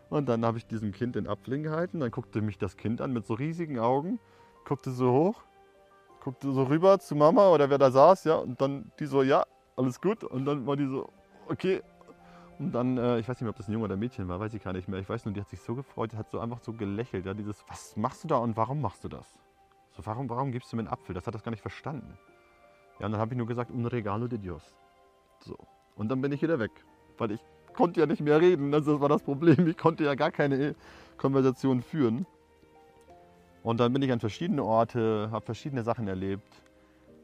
Und 0.09 0.27
dann 0.27 0.43
habe 0.43 0.57
ich 0.57 0.65
diesem 0.65 0.91
Kind 0.91 1.15
den 1.15 1.27
Apfel 1.27 1.53
hingehalten. 1.53 2.01
Dann 2.01 2.11
guckte 2.11 2.41
mich 2.41 2.57
das 2.57 2.75
Kind 2.75 2.99
an 2.99 3.13
mit 3.13 3.25
so 3.25 3.35
riesigen 3.35 3.79
Augen, 3.79 4.19
guckte 4.65 4.91
so 4.91 5.11
hoch, 5.11 5.43
guckte 6.21 6.51
so 6.51 6.63
rüber 6.63 6.99
zu 6.99 7.15
Mama 7.15 7.49
oder 7.49 7.69
wer 7.69 7.77
da 7.77 7.91
saß, 7.91 8.23
ja. 8.23 8.35
Und 8.35 8.61
dann 8.61 8.91
die 8.99 9.05
so, 9.05 9.23
ja, 9.23 9.43
alles 9.75 9.99
gut. 9.99 10.23
Und 10.23 10.45
dann 10.45 10.65
war 10.65 10.77
die 10.77 10.87
so, 10.87 11.09
okay. 11.49 11.81
Und 12.59 12.73
dann, 12.73 12.97
äh, 12.97 13.19
ich 13.19 13.27
weiß 13.27 13.37
nicht 13.37 13.41
mehr, 13.41 13.49
ob 13.49 13.57
das 13.57 13.67
ein 13.67 13.73
Junge 13.73 13.85
oder 13.85 13.95
ein 13.95 13.99
Mädchen 13.99 14.27
war, 14.27 14.39
weiß 14.39 14.53
ich 14.53 14.63
gar 14.63 14.73
nicht 14.73 14.87
mehr. 14.87 14.99
Ich 14.99 15.09
weiß 15.09 15.25
nur, 15.25 15.33
die 15.33 15.41
hat 15.41 15.49
sich 15.49 15.61
so 15.61 15.75
gefreut, 15.75 16.13
hat 16.13 16.29
so 16.29 16.39
einfach 16.39 16.59
so 16.59 16.73
gelächelt. 16.73 17.25
Ja, 17.25 17.33
dieses, 17.33 17.65
was 17.67 17.97
machst 17.97 18.23
du 18.23 18.27
da 18.27 18.37
und 18.37 18.55
warum 18.55 18.81
machst 18.81 19.03
du 19.03 19.09
das? 19.09 19.39
So, 19.97 20.05
warum, 20.05 20.29
warum 20.29 20.51
gibst 20.51 20.71
du 20.71 20.75
mir 20.75 20.83
einen 20.83 20.89
Apfel? 20.89 21.15
Das 21.15 21.25
hat 21.27 21.33
das 21.33 21.43
gar 21.43 21.51
nicht 21.51 21.61
verstanden. 21.61 22.17
Ja, 22.99 23.07
und 23.07 23.13
dann 23.13 23.21
habe 23.21 23.33
ich 23.33 23.37
nur 23.37 23.47
gesagt, 23.47 23.71
un 23.71 23.85
regalo 23.87 24.27
de 24.27 24.37
Dios. 24.37 24.75
So. 25.39 25.57
Und 25.95 26.09
dann 26.09 26.21
bin 26.21 26.31
ich 26.31 26.41
wieder 26.41 26.59
weg, 26.59 26.71
weil 27.17 27.31
ich 27.31 27.41
konnte 27.73 27.99
ja 27.99 28.05
nicht 28.05 28.21
mehr 28.21 28.39
reden. 28.39 28.71
Das 28.71 28.85
war 28.85 29.09
das 29.09 29.23
Problem. 29.23 29.67
Ich 29.67 29.77
konnte 29.77 30.03
ja 30.03 30.13
gar 30.15 30.31
keine 30.31 30.75
Konversation 31.17 31.81
führen. 31.81 32.27
Und 33.63 33.79
dann 33.79 33.93
bin 33.93 34.01
ich 34.01 34.11
an 34.11 34.19
verschiedene 34.19 34.63
Orte, 34.63 35.29
habe 35.31 35.45
verschiedene 35.45 35.83
Sachen 35.83 36.07
erlebt. 36.07 36.61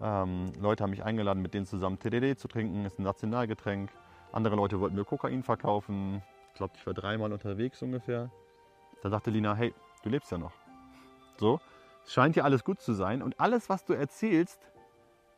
Ähm, 0.02 0.52
Leute 0.60 0.84
haben 0.84 0.92
mich 0.92 1.04
eingeladen, 1.04 1.42
mit 1.42 1.54
denen 1.54 1.66
zusammen 1.66 1.98
Tereré 1.98 2.36
zu 2.36 2.48
trinken. 2.48 2.86
Ist 2.86 3.00
ein 3.00 3.04
Nationalgetränk. 3.04 3.92
Andere 4.32 4.56
Leute 4.56 4.80
wollten 4.80 4.96
mir 4.96 5.06
Kokain 5.06 5.42
verkaufen. 5.42 6.22
Ich 6.50 6.58
glaube, 6.58 6.74
ich 6.78 6.86
war 6.86 6.94
dreimal 6.94 7.32
unterwegs 7.34 7.82
ungefähr. 7.82 8.30
Da 9.02 9.10
sagte 9.10 9.32
Lina, 9.32 9.56
hey, 9.56 9.74
du 10.04 10.10
lebst 10.10 10.32
ja 10.32 10.38
noch. 10.38 10.54
So, 11.38 11.60
es 12.06 12.14
scheint 12.14 12.36
ja 12.36 12.44
alles 12.44 12.64
gut 12.64 12.82
zu 12.82 12.94
sein. 12.94 13.22
Und 13.22 13.40
alles, 13.40 13.70
was 13.70 13.86
du 13.86 13.94
erzählst, 13.94 14.70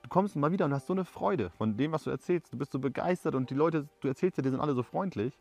du 0.04 0.10
kommst 0.10 0.36
mal 0.36 0.52
wieder 0.52 0.66
und 0.66 0.74
hast 0.74 0.88
so 0.88 0.94
eine 0.94 1.06
Freude 1.06 1.50
von 1.52 1.78
dem, 1.78 1.94
was 1.94 2.04
du 2.04 2.10
erzählst. 2.10 2.52
Du 2.54 2.58
bist 2.58 2.72
so 2.72 2.80
begeistert 2.80 3.36
und 3.36 3.50
die 3.50 3.56
Leute, 3.56 3.88
du 4.02 4.08
erzählst 4.08 4.38
ja, 4.38 4.44
die 4.44 4.50
sind 4.50 4.60
alle 4.60 4.74
so 4.74 4.84
freundlich. 4.84 5.38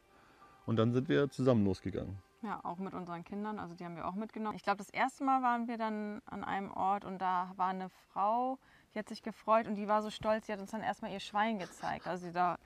Und 0.67 0.77
dann 0.77 0.93
sind 0.93 1.09
wir 1.09 1.31
zusammen 1.31 1.65
losgegangen. 1.65 2.19
Ja, 2.43 2.61
auch 2.63 2.79
mit 2.79 2.95
unseren 2.95 3.25
Kindern, 3.25 3.59
also 3.59 3.75
die 3.75 3.85
haben 3.85 3.97
wir 3.97 4.07
auch 4.07 4.15
mitgenommen. 4.15 4.57
Ich 4.57 4.63
glaube, 4.63 4.79
das 4.79 4.91
erste 4.91 5.25
Mal 5.25 5.43
waren 5.43 5.67
wir 5.67 5.77
dann 5.77 6.23
an 6.27 6.45
einem 6.45 6.71
Ort 6.71 7.05
und 7.05 7.19
da 7.19 7.51
war 7.57 7.69
eine 7.69 7.89
Frau, 7.89 8.59
die 8.95 8.99
hat 9.01 9.09
sich 9.09 9.23
gefreut 9.23 9.67
und 9.67 9.75
die 9.75 9.89
war 9.89 10.03
so 10.03 10.11
stolz, 10.11 10.47
die 10.47 10.53
hat 10.53 10.61
uns 10.61 10.71
dann 10.71 10.83
erstmal 10.83 11.13
ihr 11.13 11.21
Schwein 11.21 11.59
gezeigt. 11.59 12.07
Also 12.07 12.27
sie 12.27 12.33
da 12.33 12.57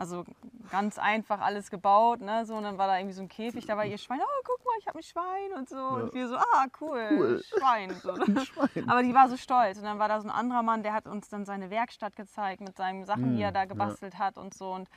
also 0.00 0.24
ganz 0.70 0.98
einfach 0.98 1.40
alles 1.42 1.70
gebaut, 1.70 2.22
ne? 2.22 2.46
So, 2.46 2.54
und 2.54 2.62
dann 2.62 2.78
war 2.78 2.86
da 2.86 2.96
irgendwie 2.96 3.12
so 3.12 3.20
ein 3.20 3.28
Käfig, 3.28 3.66
da 3.66 3.76
war 3.76 3.84
ihr 3.84 3.98
Schwein, 3.98 4.18
oh, 4.22 4.42
guck 4.44 4.64
mal, 4.64 4.72
ich 4.78 4.86
habe 4.86 4.98
ein 4.98 5.02
Schwein 5.02 5.52
und 5.58 5.68
so. 5.68 5.76
Ja. 5.76 5.88
Und 5.88 6.14
wir 6.14 6.26
so, 6.26 6.36
ah, 6.36 6.66
cool, 6.80 7.06
cool. 7.10 7.42
Schwein. 7.44 7.94
So. 8.02 8.14
Schwein. 8.44 8.88
Aber 8.88 9.02
die 9.02 9.12
war 9.12 9.28
so 9.28 9.36
stolz. 9.36 9.76
Und 9.76 9.84
dann 9.84 9.98
war 9.98 10.08
da 10.08 10.18
so 10.22 10.26
ein 10.26 10.34
anderer 10.34 10.62
Mann, 10.62 10.82
der 10.82 10.94
hat 10.94 11.06
uns 11.06 11.28
dann 11.28 11.44
seine 11.44 11.68
Werkstatt 11.68 12.16
gezeigt 12.16 12.62
mit 12.62 12.78
seinen 12.78 13.04
Sachen, 13.04 13.34
mm, 13.34 13.36
die 13.36 13.42
er 13.42 13.52
da 13.52 13.66
gebastelt 13.66 14.14
ja. 14.14 14.20
hat 14.20 14.38
und 14.38 14.54
so. 14.54 14.72
Und 14.72 14.88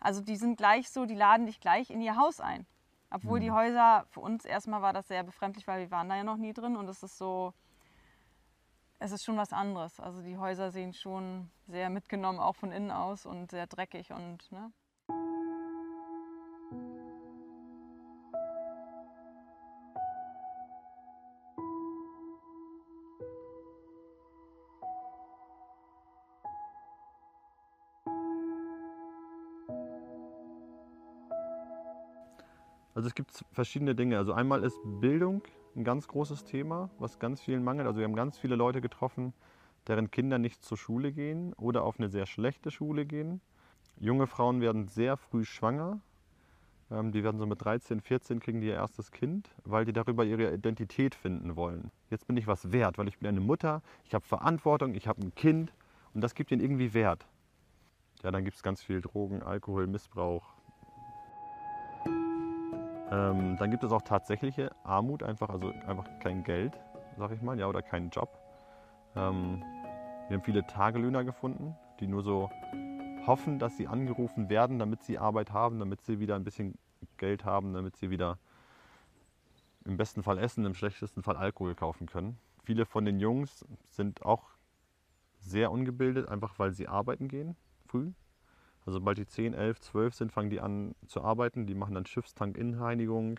also 0.00 0.20
die 0.22 0.34
sind 0.34 0.56
gleich 0.56 0.90
so, 0.90 1.06
die 1.06 1.14
laden 1.14 1.46
dich 1.46 1.60
gleich 1.60 1.88
in 1.90 2.00
ihr 2.00 2.16
Haus 2.16 2.40
ein. 2.40 2.66
Obwohl 3.10 3.40
mm. 3.40 3.42
die 3.42 3.50
Häuser, 3.50 4.04
für 4.10 4.20
uns 4.20 4.44
erstmal 4.44 4.82
war 4.82 4.92
das 4.92 5.08
sehr 5.08 5.22
befremdlich, 5.22 5.66
weil 5.66 5.80
wir 5.80 5.90
waren 5.90 6.08
da 6.08 6.16
ja 6.16 6.24
noch 6.24 6.36
nie 6.36 6.52
drin 6.52 6.76
und 6.76 6.88
es 6.88 7.02
ist 7.02 7.16
so, 7.16 7.54
es 8.98 9.12
ist 9.12 9.24
schon 9.24 9.36
was 9.36 9.52
anderes. 9.52 10.00
Also 10.00 10.22
die 10.22 10.36
Häuser 10.36 10.70
sehen 10.70 10.92
schon 10.92 11.50
sehr 11.66 11.90
mitgenommen, 11.90 12.38
auch 12.38 12.56
von 12.56 12.72
innen 12.72 12.90
aus 12.90 13.26
und 13.26 13.50
sehr 13.50 13.66
dreckig 13.66 14.12
und 14.12 14.50
ne? 14.52 14.72
Also 32.98 33.06
es 33.06 33.14
gibt 33.14 33.44
verschiedene 33.52 33.94
Dinge. 33.94 34.18
Also 34.18 34.32
einmal 34.32 34.64
ist 34.64 34.76
Bildung 34.82 35.42
ein 35.76 35.84
ganz 35.84 36.08
großes 36.08 36.42
Thema, 36.42 36.90
was 36.98 37.20
ganz 37.20 37.40
vielen 37.40 37.62
mangelt. 37.62 37.86
Also 37.86 38.00
wir 38.00 38.04
haben 38.04 38.16
ganz 38.16 38.38
viele 38.38 38.56
Leute 38.56 38.80
getroffen, 38.80 39.34
deren 39.86 40.10
Kinder 40.10 40.40
nicht 40.40 40.64
zur 40.64 40.76
Schule 40.76 41.12
gehen 41.12 41.52
oder 41.52 41.84
auf 41.84 42.00
eine 42.00 42.08
sehr 42.08 42.26
schlechte 42.26 42.72
Schule 42.72 43.06
gehen. 43.06 43.40
Junge 44.00 44.26
Frauen 44.26 44.60
werden 44.60 44.88
sehr 44.88 45.16
früh 45.16 45.44
schwanger. 45.44 46.00
Ähm, 46.90 47.12
die 47.12 47.22
werden 47.22 47.38
so 47.38 47.46
mit 47.46 47.62
13, 47.62 48.00
14 48.00 48.40
kriegen 48.40 48.60
die 48.60 48.66
ihr 48.66 48.74
erstes 48.74 49.12
Kind, 49.12 49.48
weil 49.62 49.84
die 49.84 49.92
darüber 49.92 50.24
ihre 50.24 50.52
Identität 50.52 51.14
finden 51.14 51.54
wollen. 51.54 51.92
Jetzt 52.10 52.26
bin 52.26 52.36
ich 52.36 52.48
was 52.48 52.72
wert, 52.72 52.98
weil 52.98 53.06
ich 53.06 53.18
bin 53.18 53.28
eine 53.28 53.38
Mutter, 53.38 53.80
ich 54.06 54.12
habe 54.12 54.26
Verantwortung, 54.26 54.96
ich 54.96 55.06
habe 55.06 55.22
ein 55.22 55.32
Kind 55.36 55.72
und 56.14 56.20
das 56.20 56.34
gibt 56.34 56.50
ihnen 56.50 56.62
irgendwie 56.62 56.94
Wert. 56.94 57.28
Ja, 58.24 58.32
dann 58.32 58.42
gibt 58.42 58.56
es 58.56 58.64
ganz 58.64 58.82
viel 58.82 59.00
Drogen, 59.00 59.44
Alkohol, 59.44 59.86
Missbrauch. 59.86 60.57
Ähm, 63.10 63.56
dann 63.56 63.70
gibt 63.70 63.84
es 63.84 63.92
auch 63.92 64.02
tatsächliche 64.02 64.70
Armut, 64.84 65.22
einfach, 65.22 65.48
also 65.48 65.72
einfach 65.86 66.06
kein 66.20 66.44
Geld, 66.44 66.78
sag 67.16 67.32
ich 67.32 67.40
mal, 67.40 67.58
ja, 67.58 67.66
oder 67.66 67.82
keinen 67.82 68.10
Job. 68.10 68.38
Ähm, 69.16 69.62
wir 70.28 70.36
haben 70.36 70.44
viele 70.44 70.66
Tagelöhner 70.66 71.24
gefunden, 71.24 71.74
die 72.00 72.06
nur 72.06 72.22
so 72.22 72.50
hoffen, 73.26 73.58
dass 73.58 73.76
sie 73.76 73.86
angerufen 73.86 74.50
werden, 74.50 74.78
damit 74.78 75.02
sie 75.02 75.18
Arbeit 75.18 75.52
haben, 75.52 75.78
damit 75.78 76.02
sie 76.02 76.20
wieder 76.20 76.36
ein 76.36 76.44
bisschen 76.44 76.76
Geld 77.16 77.44
haben, 77.44 77.72
damit 77.72 77.96
sie 77.96 78.10
wieder 78.10 78.38
im 79.84 79.96
besten 79.96 80.22
Fall 80.22 80.38
Essen, 80.38 80.66
im 80.66 80.74
schlechtesten 80.74 81.22
Fall 81.22 81.36
Alkohol 81.36 81.74
kaufen 81.74 82.06
können. 82.06 82.38
Viele 82.62 82.84
von 82.84 83.06
den 83.06 83.20
Jungs 83.20 83.64
sind 83.88 84.22
auch 84.22 84.50
sehr 85.40 85.70
ungebildet, 85.70 86.28
einfach 86.28 86.58
weil 86.58 86.72
sie 86.72 86.88
arbeiten 86.88 87.28
gehen 87.28 87.56
früh. 87.86 88.12
Also 88.88 89.00
sobald 89.00 89.18
die 89.18 89.26
10, 89.26 89.52
11, 89.52 89.80
12 89.82 90.14
sind, 90.14 90.32
fangen 90.32 90.48
die 90.48 90.60
an 90.60 90.94
zu 91.08 91.20
arbeiten. 91.20 91.66
Die 91.66 91.74
machen 91.74 91.94
dann 91.94 92.06
Schiffstank-Innenreinigung, 92.06 93.38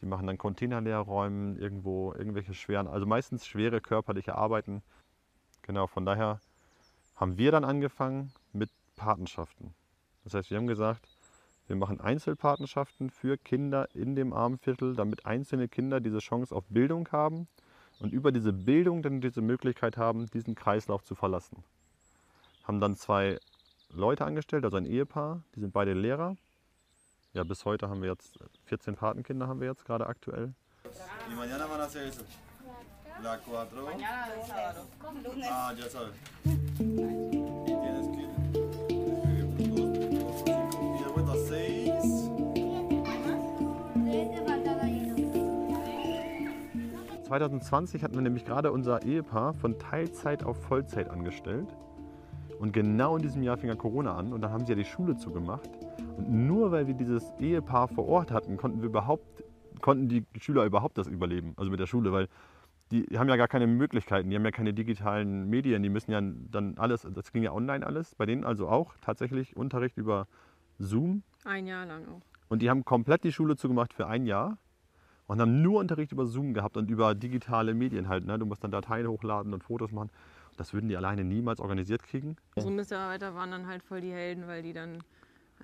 die 0.00 0.06
machen 0.06 0.26
dann 0.26 0.38
Container 0.38 0.80
leer 0.80 1.00
räumen, 1.00 1.58
irgendwo 1.58 2.14
irgendwelche 2.14 2.54
schweren, 2.54 2.86
also 2.86 3.04
meistens 3.04 3.46
schwere 3.46 3.82
körperliche 3.82 4.34
Arbeiten. 4.34 4.82
Genau, 5.60 5.88
von 5.88 6.06
daher 6.06 6.40
haben 7.16 7.36
wir 7.36 7.52
dann 7.52 7.64
angefangen 7.64 8.32
mit 8.54 8.70
Patenschaften. 8.96 9.74
Das 10.24 10.32
heißt, 10.32 10.48
wir 10.48 10.56
haben 10.56 10.66
gesagt, 10.66 11.06
wir 11.66 11.76
machen 11.76 12.00
Einzelpatenschaften 12.00 13.10
für 13.10 13.36
Kinder 13.36 13.94
in 13.94 14.16
dem 14.16 14.32
Armenviertel, 14.32 14.96
damit 14.96 15.26
einzelne 15.26 15.68
Kinder 15.68 16.00
diese 16.00 16.20
Chance 16.20 16.56
auf 16.56 16.64
Bildung 16.70 17.12
haben 17.12 17.46
und 18.00 18.14
über 18.14 18.32
diese 18.32 18.54
Bildung 18.54 19.02
dann 19.02 19.20
diese 19.20 19.42
Möglichkeit 19.42 19.98
haben, 19.98 20.30
diesen 20.30 20.54
Kreislauf 20.54 21.04
zu 21.04 21.14
verlassen. 21.14 21.62
Haben 22.64 22.80
dann 22.80 22.96
zwei 22.96 23.38
Leute 23.90 24.24
angestellt, 24.24 24.64
also 24.64 24.76
ein 24.76 24.86
Ehepaar, 24.86 25.42
die 25.54 25.60
sind 25.60 25.72
beide 25.72 25.92
Lehrer. 25.92 26.36
Ja, 27.32 27.44
bis 27.44 27.64
heute 27.64 27.88
haben 27.88 28.02
wir 28.02 28.10
jetzt 28.10 28.38
14 28.64 28.94
Patenkinder 28.96 29.48
haben 29.48 29.60
wir 29.60 29.68
jetzt 29.68 29.84
gerade 29.84 30.06
aktuell. 30.06 30.54
Y 31.30 31.34
mañana 31.34 31.68
van 31.68 31.80
a 31.80 31.84
hacer 31.84 32.06
eso. 32.06 32.22
La 33.22 33.36
4. 33.38 33.82
Mañana 33.82 34.28
es 34.40 34.46
sábado. 34.48 34.86
Ah, 35.50 35.72
ya 35.76 35.88
sabes. 35.90 36.14
Y 36.44 36.56
tienes 37.66 38.08
que 38.08 38.22
escribir 38.24 38.30
1, 38.48 38.86
2, 38.88 39.04
3, 39.22 39.44
4, 39.56 39.74
5. 40.38 40.68
Y 40.86 40.98
de 41.02 41.08
vuelta 41.14 41.34
6. 41.34 42.28
2020 47.26 48.02
hatten 48.02 48.14
wir 48.14 48.22
nämlich 48.22 48.46
gerade 48.46 48.72
unser 48.72 49.02
Ehepaar 49.02 49.52
von 49.52 49.78
Teilzeit 49.78 50.44
auf 50.44 50.56
Vollzeit 50.62 51.10
angestellt. 51.10 51.68
Und 52.58 52.72
genau 52.72 53.16
in 53.16 53.22
diesem 53.22 53.42
Jahr 53.42 53.56
fing 53.56 53.68
ja 53.68 53.76
Corona 53.76 54.16
an 54.16 54.32
und 54.32 54.40
dann 54.40 54.50
haben 54.50 54.64
sie 54.64 54.72
ja 54.72 54.76
die 54.76 54.84
Schule 54.84 55.16
zugemacht. 55.16 55.70
Und 56.16 56.28
nur 56.28 56.72
weil 56.72 56.86
wir 56.86 56.94
dieses 56.94 57.32
Ehepaar 57.38 57.88
vor 57.88 58.08
Ort 58.08 58.30
hatten, 58.32 58.56
konnten 58.56 58.80
wir 58.80 58.88
überhaupt, 58.88 59.44
konnten 59.80 60.08
die 60.08 60.24
Schüler 60.40 60.64
überhaupt 60.64 60.98
das 60.98 61.06
überleben, 61.06 61.54
also 61.56 61.70
mit 61.70 61.78
der 61.78 61.86
Schule, 61.86 62.12
weil 62.12 62.28
die 62.90 63.04
haben 63.16 63.28
ja 63.28 63.36
gar 63.36 63.48
keine 63.48 63.66
Möglichkeiten, 63.66 64.30
die 64.30 64.36
haben 64.36 64.44
ja 64.44 64.50
keine 64.50 64.72
digitalen 64.72 65.48
Medien, 65.48 65.82
die 65.82 65.90
müssen 65.90 66.10
ja 66.10 66.20
dann 66.20 66.78
alles, 66.78 67.06
das 67.14 67.32
ging 67.32 67.42
ja 67.42 67.52
online 67.52 67.86
alles, 67.86 68.14
bei 68.14 68.26
denen 68.26 68.44
also 68.44 68.68
auch 68.68 68.94
tatsächlich 69.02 69.56
Unterricht 69.56 69.98
über 69.98 70.26
Zoom. 70.78 71.22
Ein 71.44 71.66
Jahr 71.66 71.86
lang 71.86 72.02
auch. 72.08 72.22
Und 72.48 72.62
die 72.62 72.70
haben 72.70 72.84
komplett 72.84 73.24
die 73.24 73.32
Schule 73.32 73.56
zugemacht 73.56 73.92
für 73.92 74.06
ein 74.06 74.24
Jahr 74.24 74.56
und 75.26 75.40
haben 75.40 75.60
nur 75.60 75.80
Unterricht 75.80 76.12
über 76.12 76.26
Zoom 76.26 76.54
gehabt 76.54 76.76
und 76.76 76.90
über 76.90 77.14
digitale 77.14 77.74
Medien 77.74 78.08
halt. 78.08 78.24
Ne? 78.24 78.38
Du 78.38 78.46
musst 78.46 78.64
dann 78.64 78.70
Dateien 78.70 79.06
hochladen 79.06 79.52
und 79.52 79.62
Fotos 79.62 79.92
machen. 79.92 80.10
Das 80.58 80.72
würden 80.72 80.88
die 80.88 80.96
alleine 80.96 81.22
niemals 81.22 81.60
organisiert 81.60 82.02
kriegen. 82.02 82.36
Unsere 82.56 82.74
Mitarbeiter 82.74 83.32
waren 83.34 83.52
dann 83.52 83.66
halt 83.68 83.82
voll 83.84 84.00
die 84.00 84.10
Helden, 84.12 84.48
weil 84.48 84.62
die 84.62 84.72
dann 84.72 84.98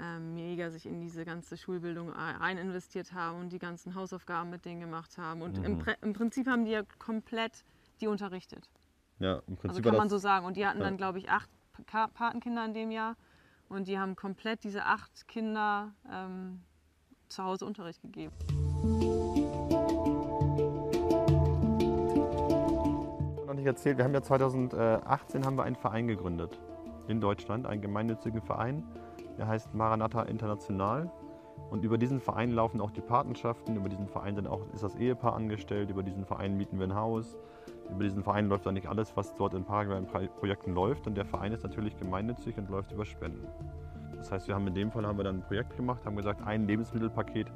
ähm, 0.00 0.34
mega 0.36 0.70
sich 0.70 0.86
in 0.86 1.00
diese 1.00 1.24
ganze 1.24 1.56
Schulbildung 1.56 2.10
rein 2.10 2.58
investiert 2.58 3.12
haben 3.12 3.40
und 3.40 3.52
die 3.52 3.58
ganzen 3.58 3.96
Hausaufgaben 3.96 4.50
mit 4.50 4.64
denen 4.64 4.80
gemacht 4.80 5.18
haben. 5.18 5.42
Und 5.42 5.58
im, 5.58 5.72
Mhm. 5.74 5.80
Prä- 5.82 5.96
im 6.00 6.12
Prinzip 6.12 6.46
haben 6.46 6.64
die 6.64 6.70
ja 6.70 6.82
komplett 7.00 7.64
die 8.00 8.06
unterrichtet. 8.06 8.70
Ja, 9.18 9.34
im 9.34 9.40
Also 9.48 9.56
Prinzip 9.56 9.84
kann 9.84 9.92
war 9.94 9.98
man 9.98 10.08
so 10.08 10.18
sagen. 10.18 10.46
Und 10.46 10.56
die 10.56 10.64
hatten 10.64 10.78
Ja. 10.78 10.84
dann, 10.84 10.96
glaube 10.96 11.18
ich, 11.18 11.28
acht 11.28 11.50
Pa- 11.86 12.06
Patenkinder 12.08 12.64
in 12.64 12.74
dem 12.74 12.90
Jahr. 12.92 13.16
Und 13.68 13.88
die 13.88 13.98
haben 13.98 14.14
komplett 14.14 14.62
diese 14.62 14.84
acht 14.84 15.26
Kinder 15.26 15.92
ähm, 16.12 16.60
zu 17.28 17.42
Hause 17.42 17.64
Unterricht 17.66 18.00
gegeben. 18.00 18.32
Noch 23.54 23.60
nicht 23.60 23.66
erzählt, 23.66 23.98
wir 23.98 24.04
haben 24.04 24.14
ja 24.14 24.22
2018 24.22 25.44
haben 25.46 25.56
wir 25.56 25.62
einen 25.64 25.76
Verein 25.76 26.08
gegründet 26.08 26.58
in 27.06 27.20
Deutschland, 27.20 27.66
einen 27.66 27.80
gemeinnützigen 27.80 28.42
Verein. 28.42 28.82
Der 29.38 29.46
heißt 29.46 29.74
Maranatha 29.74 30.22
International. 30.22 31.10
Und 31.70 31.84
über 31.84 31.98
diesen 31.98 32.20
Verein 32.20 32.50
laufen 32.50 32.80
auch 32.80 32.90
die 32.90 33.00
Patenschaften, 33.00 33.76
über 33.76 33.88
diesen 33.88 34.08
Verein 34.08 34.34
sind 34.34 34.46
auch, 34.48 34.60
ist 34.72 34.82
das 34.82 34.96
Ehepaar 34.96 35.34
angestellt, 35.34 35.88
über 35.90 36.02
diesen 36.02 36.24
Verein 36.24 36.56
mieten 36.56 36.78
wir 36.78 36.86
ein 36.86 36.94
Haus. 36.94 37.36
Über 37.90 38.02
diesen 38.02 38.22
Verein 38.24 38.48
läuft 38.48 38.66
dann 38.66 38.74
nicht 38.74 38.88
alles, 38.88 39.16
was 39.16 39.34
dort 39.36 39.54
in 39.54 39.64
Paraguay 39.64 39.98
in 39.98 40.06
Pro- 40.06 40.26
Projekten 40.40 40.74
läuft. 40.74 41.06
Und 41.06 41.16
der 41.16 41.24
Verein 41.24 41.52
ist 41.52 41.62
natürlich 41.62 41.96
gemeinnützig 41.96 42.56
und 42.58 42.68
läuft 42.70 42.92
über 42.92 43.04
Spenden. 43.04 43.46
Das 44.16 44.32
heißt, 44.32 44.48
wir 44.48 44.54
haben 44.54 44.66
in 44.66 44.74
dem 44.74 44.90
Fall 44.90 45.06
haben 45.06 45.18
wir 45.18 45.24
dann 45.24 45.36
ein 45.36 45.42
Projekt 45.42 45.76
gemacht, 45.76 46.04
haben 46.04 46.16
gesagt, 46.16 46.44
ein 46.46 46.66
Lebensmittelpaket 46.66 47.52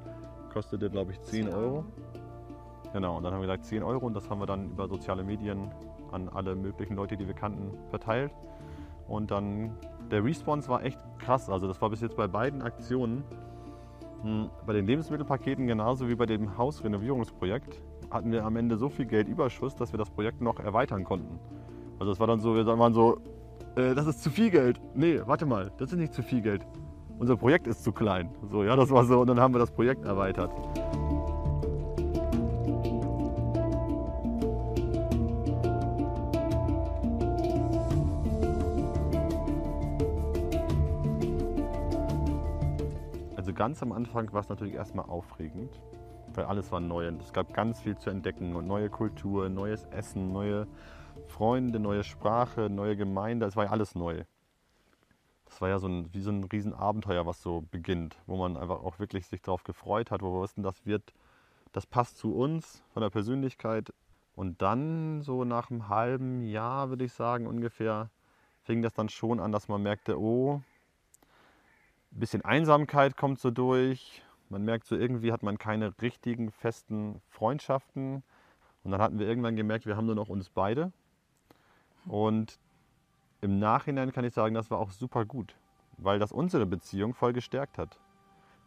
kostete, 0.52 0.90
glaube 0.90 1.12
ich, 1.12 1.20
10 1.22 1.46
10 1.46 1.54
Euro. 1.54 1.84
Genau, 2.92 3.18
und 3.18 3.22
dann 3.22 3.32
haben 3.32 3.40
wir 3.40 3.46
gesagt 3.46 3.64
10 3.64 3.82
Euro 3.82 4.06
und 4.06 4.14
das 4.14 4.30
haben 4.30 4.40
wir 4.40 4.46
dann 4.46 4.70
über 4.70 4.88
soziale 4.88 5.22
Medien 5.22 5.70
an 6.10 6.28
alle 6.28 6.54
möglichen 6.54 6.96
Leute, 6.96 7.16
die 7.16 7.26
wir 7.26 7.34
kannten, 7.34 7.76
verteilt. 7.90 8.32
Und 9.06 9.30
dann 9.30 9.72
der 10.10 10.24
Response 10.24 10.68
war 10.68 10.82
echt 10.84 10.98
krass. 11.18 11.48
Also 11.50 11.66
das 11.66 11.80
war 11.80 11.90
bis 11.90 12.00
jetzt 12.00 12.16
bei 12.16 12.26
beiden 12.26 12.62
Aktionen, 12.62 13.24
hm, 14.22 14.50
bei 14.66 14.72
den 14.72 14.86
Lebensmittelpaketen 14.86 15.66
genauso 15.66 16.08
wie 16.08 16.14
bei 16.14 16.26
dem 16.26 16.56
Hausrenovierungsprojekt, 16.56 17.82
hatten 18.10 18.32
wir 18.32 18.44
am 18.44 18.56
Ende 18.56 18.76
so 18.76 18.88
viel 18.88 19.04
Geldüberschuss, 19.04 19.76
dass 19.76 19.92
wir 19.92 19.98
das 19.98 20.10
Projekt 20.10 20.40
noch 20.40 20.58
erweitern 20.58 21.04
konnten. 21.04 21.38
Also 21.98 22.12
es 22.12 22.20
war 22.20 22.26
dann 22.26 22.40
so, 22.40 22.54
wir 22.54 22.66
waren 22.66 22.94
so, 22.94 23.18
äh, 23.76 23.94
das 23.94 24.06
ist 24.06 24.22
zu 24.22 24.30
viel 24.30 24.50
Geld. 24.50 24.80
Nee, 24.94 25.20
warte 25.26 25.46
mal, 25.46 25.70
das 25.78 25.92
ist 25.92 25.98
nicht 25.98 26.14
zu 26.14 26.22
viel 26.22 26.40
Geld. 26.40 26.66
Unser 27.18 27.36
Projekt 27.36 27.66
ist 27.66 27.82
zu 27.84 27.92
klein. 27.92 28.30
So, 28.50 28.62
ja, 28.62 28.76
das 28.76 28.90
war 28.90 29.04
so 29.04 29.20
und 29.20 29.26
dann 29.26 29.40
haben 29.40 29.52
wir 29.54 29.58
das 29.58 29.72
Projekt 29.72 30.04
erweitert. 30.04 30.52
Ganz 43.58 43.82
am 43.82 43.90
Anfang 43.90 44.32
war 44.32 44.40
es 44.40 44.48
natürlich 44.48 44.74
erstmal 44.74 45.06
aufregend, 45.06 45.80
weil 46.32 46.44
alles 46.44 46.70
war 46.70 46.78
neu. 46.78 47.08
Es 47.18 47.32
gab 47.32 47.52
ganz 47.52 47.80
viel 47.80 47.98
zu 47.98 48.08
entdecken 48.08 48.54
und 48.54 48.68
neue 48.68 48.88
Kultur, 48.88 49.48
neues 49.48 49.84
Essen, 49.86 50.32
neue 50.32 50.68
Freunde, 51.26 51.80
neue 51.80 52.04
Sprache, 52.04 52.70
neue 52.70 52.96
Gemeinde. 52.96 53.46
Es 53.46 53.56
war 53.56 53.64
ja 53.64 53.70
alles 53.72 53.96
neu. 53.96 54.22
Das 55.46 55.60
war 55.60 55.68
ja 55.70 55.80
so 55.80 55.88
ein, 55.88 56.14
wie 56.14 56.20
so 56.20 56.30
ein 56.30 56.44
Riesenabenteuer, 56.44 57.26
was 57.26 57.42
so 57.42 57.64
beginnt, 57.72 58.16
wo 58.26 58.36
man 58.36 58.56
einfach 58.56 58.80
auch 58.84 59.00
wirklich 59.00 59.26
sich 59.26 59.42
darauf 59.42 59.64
gefreut 59.64 60.12
hat, 60.12 60.22
wo 60.22 60.32
wir 60.32 60.40
wussten, 60.40 60.62
das 60.62 60.86
wird, 60.86 61.12
das 61.72 61.84
passt 61.84 62.16
zu 62.16 62.36
uns 62.36 62.84
von 62.92 63.02
der 63.02 63.10
Persönlichkeit. 63.10 63.92
Und 64.36 64.62
dann 64.62 65.20
so 65.22 65.42
nach 65.42 65.72
einem 65.72 65.88
halben 65.88 66.42
Jahr, 66.42 66.90
würde 66.90 67.06
ich 67.06 67.12
sagen, 67.12 67.48
ungefähr, 67.48 68.08
fing 68.62 68.82
das 68.82 68.94
dann 68.94 69.08
schon 69.08 69.40
an, 69.40 69.50
dass 69.50 69.66
man 69.66 69.82
merkte, 69.82 70.16
oh, 70.16 70.62
ein 72.12 72.20
bisschen 72.20 72.44
Einsamkeit 72.44 73.16
kommt 73.16 73.38
so 73.38 73.50
durch. 73.50 74.22
Man 74.48 74.64
merkt 74.64 74.86
so, 74.86 74.96
irgendwie 74.96 75.32
hat 75.32 75.42
man 75.42 75.58
keine 75.58 75.92
richtigen 76.00 76.50
festen 76.50 77.20
Freundschaften. 77.28 78.22
Und 78.82 78.90
dann 78.90 79.00
hatten 79.00 79.18
wir 79.18 79.26
irgendwann 79.26 79.56
gemerkt, 79.56 79.86
wir 79.86 79.96
haben 79.96 80.06
nur 80.06 80.14
noch 80.14 80.28
uns 80.28 80.48
beide. 80.48 80.92
Und 82.06 82.58
im 83.40 83.58
Nachhinein 83.58 84.12
kann 84.12 84.24
ich 84.24 84.32
sagen, 84.32 84.54
das 84.54 84.70
war 84.70 84.78
auch 84.78 84.90
super 84.90 85.24
gut, 85.24 85.54
weil 85.98 86.18
das 86.18 86.32
unsere 86.32 86.66
Beziehung 86.66 87.14
voll 87.14 87.32
gestärkt 87.32 87.78
hat. 87.78 87.98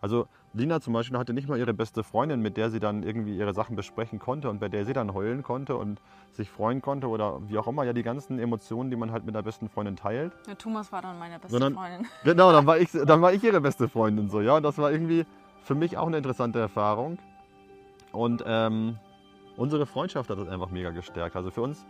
Also 0.01 0.27
Lina 0.53 0.81
zum 0.81 0.93
Beispiel 0.93 1.17
hatte 1.17 1.31
nicht 1.33 1.47
mal 1.47 1.57
ihre 1.59 1.73
beste 1.73 2.03
Freundin, 2.03 2.41
mit 2.41 2.57
der 2.57 2.71
sie 2.71 2.79
dann 2.79 3.03
irgendwie 3.03 3.37
ihre 3.37 3.53
Sachen 3.53 3.75
besprechen 3.75 4.17
konnte 4.19 4.49
und 4.49 4.59
bei 4.59 4.67
der 4.67 4.83
sie 4.83 4.93
dann 4.93 5.13
heulen 5.13 5.43
konnte 5.43 5.77
und 5.77 6.01
sich 6.31 6.49
freuen 6.49 6.81
konnte 6.81 7.07
oder 7.07 7.39
wie 7.47 7.57
auch 7.59 7.67
immer, 7.67 7.83
ja 7.83 7.93
die 7.93 8.01
ganzen 8.03 8.39
Emotionen, 8.39 8.89
die 8.89 8.95
man 8.97 9.11
halt 9.11 9.25
mit 9.25 9.35
der 9.35 9.43
besten 9.43 9.69
Freundin 9.69 9.95
teilt. 9.95 10.33
Ja, 10.47 10.55
Thomas 10.55 10.91
war 10.91 11.01
dann 11.03 11.19
meine 11.19 11.35
beste 11.35 11.51
Sondern- 11.51 11.75
Freundin. 11.75 12.07
Genau, 12.23 12.51
dann 12.51 12.65
war 12.65 12.79
ich, 12.79 12.91
dann 12.91 13.21
war 13.21 13.31
ich 13.31 13.43
ihre 13.43 13.61
beste 13.61 13.87
Freundin 13.87 14.27
so, 14.29 14.41
ja. 14.41 14.57
Und 14.57 14.63
das 14.63 14.77
war 14.79 14.91
irgendwie 14.91 15.25
für 15.63 15.75
mich 15.75 15.97
auch 15.97 16.07
eine 16.07 16.17
interessante 16.17 16.59
Erfahrung. 16.59 17.19
Und 18.11 18.43
ähm, 18.45 18.97
unsere 19.55 19.85
Freundschaft 19.85 20.29
hat 20.29 20.37
das 20.39 20.49
einfach 20.49 20.71
mega 20.71 20.89
gestärkt. 20.89 21.35
Also 21.35 21.51
für 21.51 21.61
uns 21.61 21.85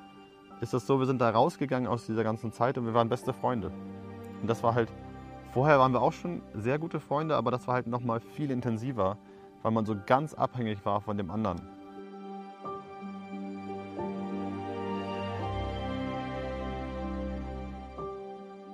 ist 0.60 0.74
das 0.74 0.86
so, 0.86 1.00
wir 1.00 1.06
sind 1.08 1.20
da 1.22 1.30
rausgegangen 1.30 1.88
aus 1.90 2.06
dieser 2.06 2.24
ganzen 2.24 2.52
Zeit 2.52 2.78
und 2.78 2.86
wir 2.86 2.94
waren 2.94 3.10
beste 3.10 3.34
Freunde. 3.34 3.72
Und 4.42 4.48
das 4.50 4.62
war 4.64 4.76
halt, 4.76 4.90
vorher 5.52 5.80
waren 5.80 5.92
wir 5.94 6.02
auch 6.02 6.14
schon 6.14 6.42
sehr 6.54 6.80
gute 6.80 7.00
Freunde, 7.00 7.36
aber 7.36 7.52
das 7.52 7.68
war 7.68 7.76
halt 7.76 7.88
nochmal 7.88 8.20
viel 8.20 8.52
intensiver, 8.52 9.18
weil 9.62 9.72
man 9.72 9.86
so 9.86 9.96
ganz 10.06 10.34
abhängig 10.34 10.84
war 10.86 11.02
von 11.02 11.18
dem 11.18 11.30
anderen. 11.30 11.62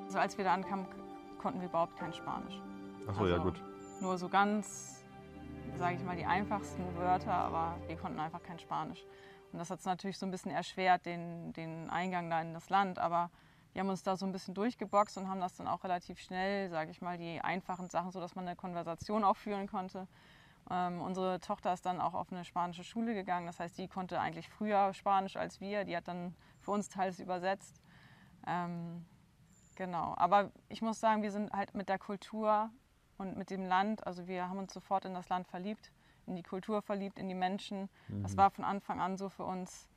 Also 0.06 0.20
als 0.20 0.38
wir 0.38 0.46
da 0.46 0.54
ankamen, 0.54 0.86
konnten 1.40 1.60
wir 1.62 1.68
überhaupt 1.68 1.98
kein 1.98 2.14
Spanisch. 2.14 2.62
Achso, 3.08 3.28
ja 3.28 3.36
Also 3.36 3.46
gut. 3.46 3.62
Nur 4.02 4.18
so 4.18 4.30
ganz, 4.30 5.04
sage 5.78 5.96
ich 5.96 6.04
mal, 6.04 6.16
die 6.16 6.26
einfachsten 6.26 6.84
Wörter, 6.96 7.34
aber 7.34 7.76
wir 7.88 7.96
konnten 7.98 8.20
einfach 8.20 8.42
kein 8.44 8.60
Spanisch. 8.60 9.04
Und 9.52 9.60
das 9.60 9.70
hat 9.70 9.80
es 9.80 9.86
natürlich 9.86 10.18
so 10.18 10.26
ein 10.26 10.32
bisschen 10.32 10.52
erschwert, 10.52 11.06
den, 11.06 11.54
den 11.54 11.90
Eingang 11.90 12.30
da 12.30 12.42
in 12.42 12.54
das 12.54 12.70
Land. 12.70 13.00
Aber 13.00 13.30
wir 13.74 13.82
haben 13.82 13.90
uns 13.90 14.04
da 14.04 14.18
so 14.18 14.26
ein 14.26 14.32
bisschen 14.32 14.54
durchgeboxt 14.54 15.18
und 15.18 15.30
haben 15.30 15.40
das 15.40 15.56
dann 15.56 15.68
auch 15.68 15.84
relativ 15.84 16.20
schnell, 16.20 16.70
sage 16.70 16.92
ich 16.92 17.02
mal, 17.02 17.18
die 17.18 17.42
einfachen 17.42 17.90
Sachen, 17.90 18.12
so 18.12 18.20
dass 18.20 18.36
man 18.36 18.48
eine 18.48 18.56
Konversation 18.56 19.24
auch 19.24 19.38
führen 19.38 19.68
konnte. 19.68 20.08
Ähm, 20.70 21.02
unsere 21.02 21.40
Tochter 21.40 21.74
ist 21.74 21.86
dann 21.86 22.02
auch 22.02 22.14
auf 22.14 22.32
eine 22.32 22.44
spanische 22.44 22.84
Schule 22.84 23.14
gegangen. 23.14 23.46
Das 23.46 23.60
heißt, 23.60 23.78
die 23.78 23.88
konnte 23.88 24.20
eigentlich 24.20 24.50
früher 24.50 24.94
Spanisch 24.94 25.38
als 25.38 25.62
wir. 25.62 25.86
Die 25.86 25.96
hat 25.96 26.08
dann 26.08 26.36
für 26.60 26.72
uns 26.72 26.90
teils 26.90 27.20
übersetzt. 27.20 27.82
Ähm, 28.46 29.06
genau. 29.76 30.14
Aber 30.18 30.52
ich 30.68 30.82
muss 30.82 31.00
sagen, 31.00 31.22
wir 31.22 31.32
sind 31.32 31.52
halt 31.54 31.74
mit 31.74 31.88
der 31.88 32.00
Kultur 32.00 32.70
und 33.18 33.38
mit 33.38 33.50
dem 33.50 33.66
Land, 33.66 34.06
also 34.06 34.28
wir 34.28 34.50
haben 34.50 34.60
uns 34.60 34.74
sofort 34.74 35.06
in 35.06 35.14
das 35.14 35.30
Land 35.30 35.48
verliebt, 35.48 35.92
in 36.26 36.36
die 36.36 36.44
Kultur 36.44 36.82
verliebt, 36.82 37.18
in 37.18 37.30
die 37.30 37.36
Menschen. 37.36 37.90
Das 38.22 38.38
war 38.38 38.52
von 38.52 38.64
Anfang 38.64 39.00
an 39.00 39.18
so 39.18 39.30
für 39.30 39.44
uns 39.46 39.88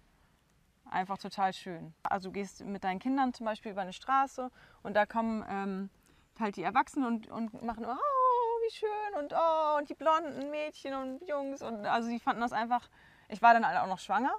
einfach 0.89 1.19
total 1.19 1.53
schön. 1.53 1.95
Also 2.03 2.29
du 2.29 2.33
gehst 2.33 2.65
mit 2.65 2.85
deinen 2.85 2.99
Kindern 2.99 3.33
zum 3.35 3.47
Beispiel 3.47 3.73
über 3.73 3.83
eine 3.83 3.93
Straße 3.93 4.51
und 4.83 4.95
da 4.95 5.07
kommen 5.07 5.45
ähm, 5.49 5.91
halt 6.39 6.57
die 6.57 6.63
Erwachsenen 6.63 7.07
und, 7.07 7.29
und 7.29 7.63
machen, 7.63 7.85
oh, 7.85 8.63
wie 8.67 8.71
schön 8.73 9.19
und 9.23 9.33
oh, 9.35 9.79
und 9.79 9.89
die 9.89 9.95
blonden 9.95 10.51
Mädchen 10.51 10.95
und 10.95 11.29
Jungs 11.29 11.63
und 11.63 11.87
also 11.87 12.09
die 12.09 12.19
fanden 12.19 12.41
das 12.41 12.53
einfach, 12.53 12.89
ich 13.29 13.43
war 13.43 13.53
dann 13.55 13.67
halt 13.67 13.79
auch 13.79 13.87
noch 13.87 13.99
schwanger. 13.99 14.33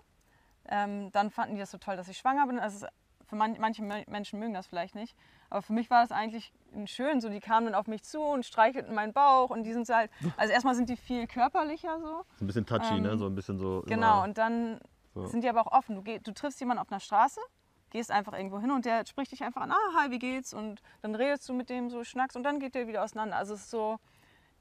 Ähm, 0.68 1.12
dann 1.12 1.32
fanden 1.32 1.56
die 1.56 1.60
das 1.62 1.72
so 1.72 1.78
toll, 1.78 1.96
dass 1.98 2.08
ich 2.08 2.18
schwanger 2.18 2.46
bin. 2.48 2.60
Also 2.60 2.86
für 3.26 3.36
man, 3.36 3.58
manche 3.60 3.82
Me- 3.82 4.04
Menschen 4.08 4.40
mögen 4.40 4.54
das 4.54 4.68
vielleicht 4.68 4.94
nicht, 4.94 5.16
aber 5.50 5.62
für 5.62 5.74
mich 5.74 5.90
war 5.90 6.02
das 6.02 6.12
eigentlich 6.12 6.54
schön. 6.86 7.22
So, 7.22 7.30
die 7.30 7.40
kamen 7.40 7.68
dann 7.68 7.76
auf 7.76 7.88
mich 7.88 8.04
zu 8.04 8.22
und 8.22 8.46
streichelten 8.46 8.94
meinen 8.94 9.14
Bauch 9.14 9.50
und 9.50 9.64
die 9.64 9.74
sind 9.74 9.88
so 9.88 9.96
halt, 9.96 10.12
also 10.38 10.54
erstmal 10.54 10.76
sind 10.76 10.90
die 10.90 10.98
viel 10.98 11.28
körperlicher 11.28 12.00
so. 12.00 12.26
So 12.38 12.44
ein 12.46 12.48
bisschen 12.48 12.66
touchy, 12.66 12.96
Ähm, 12.96 13.04
ne? 13.04 13.18
So 13.18 13.26
ein 13.28 13.36
bisschen 13.36 13.58
so. 13.58 13.84
Genau, 13.88 14.24
und 14.24 14.38
dann 14.38 14.80
so. 15.14 15.26
sind 15.26 15.44
die 15.44 15.50
aber 15.50 15.62
auch 15.62 15.72
offen. 15.72 15.96
Du, 15.96 16.02
geh, 16.02 16.20
du 16.20 16.34
triffst 16.34 16.60
jemanden 16.60 16.82
auf 16.82 16.92
einer 16.92 17.00
Straße, 17.00 17.40
gehst 17.90 18.12
einfach 18.12 18.34
irgendwo 18.34 18.60
hin 18.60 18.72
und 18.72 18.86
der 18.86 19.06
spricht 19.06 19.32
dich 19.32 19.44
einfach 19.44 19.62
an, 19.62 19.72
ah, 19.72 19.94
hi, 19.98 20.12
wie 20.12 20.20
geht's? 20.20 20.54
Und 20.54 20.82
dann 21.02 21.16
redest 21.16 21.48
du 21.50 21.54
mit 21.54 21.70
dem 21.70 21.90
so, 21.90 22.04
schnackst 22.04 22.38
und 22.38 22.44
dann 22.44 22.60
geht 22.60 22.76
der 22.76 22.88
wieder 22.88 23.04
auseinander. 23.04 23.36
Also 23.36 23.54
es 23.54 23.62
ist 23.62 23.72
so, 23.72 23.98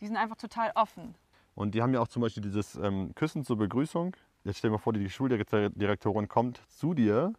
die 0.00 0.06
sind 0.06 0.16
einfach 0.16 0.36
total 0.36 0.72
offen. 0.74 1.14
Und 1.54 1.74
die 1.74 1.82
haben 1.82 1.92
ja 1.92 2.00
auch 2.00 2.08
zum 2.08 2.22
Beispiel 2.22 2.42
dieses 2.42 2.76
ähm, 2.76 3.14
Küssen 3.14 3.44
zur 3.44 3.56
Begrüßung. 3.56 4.16
Jetzt 4.44 4.58
stell 4.58 4.70
dir 4.70 4.76
mal 4.76 4.78
vor, 4.78 4.92
die 4.92 5.10
Schuldirektorin 5.10 6.28
kommt 6.28 6.60
zu 6.68 6.94
dir 6.94 7.34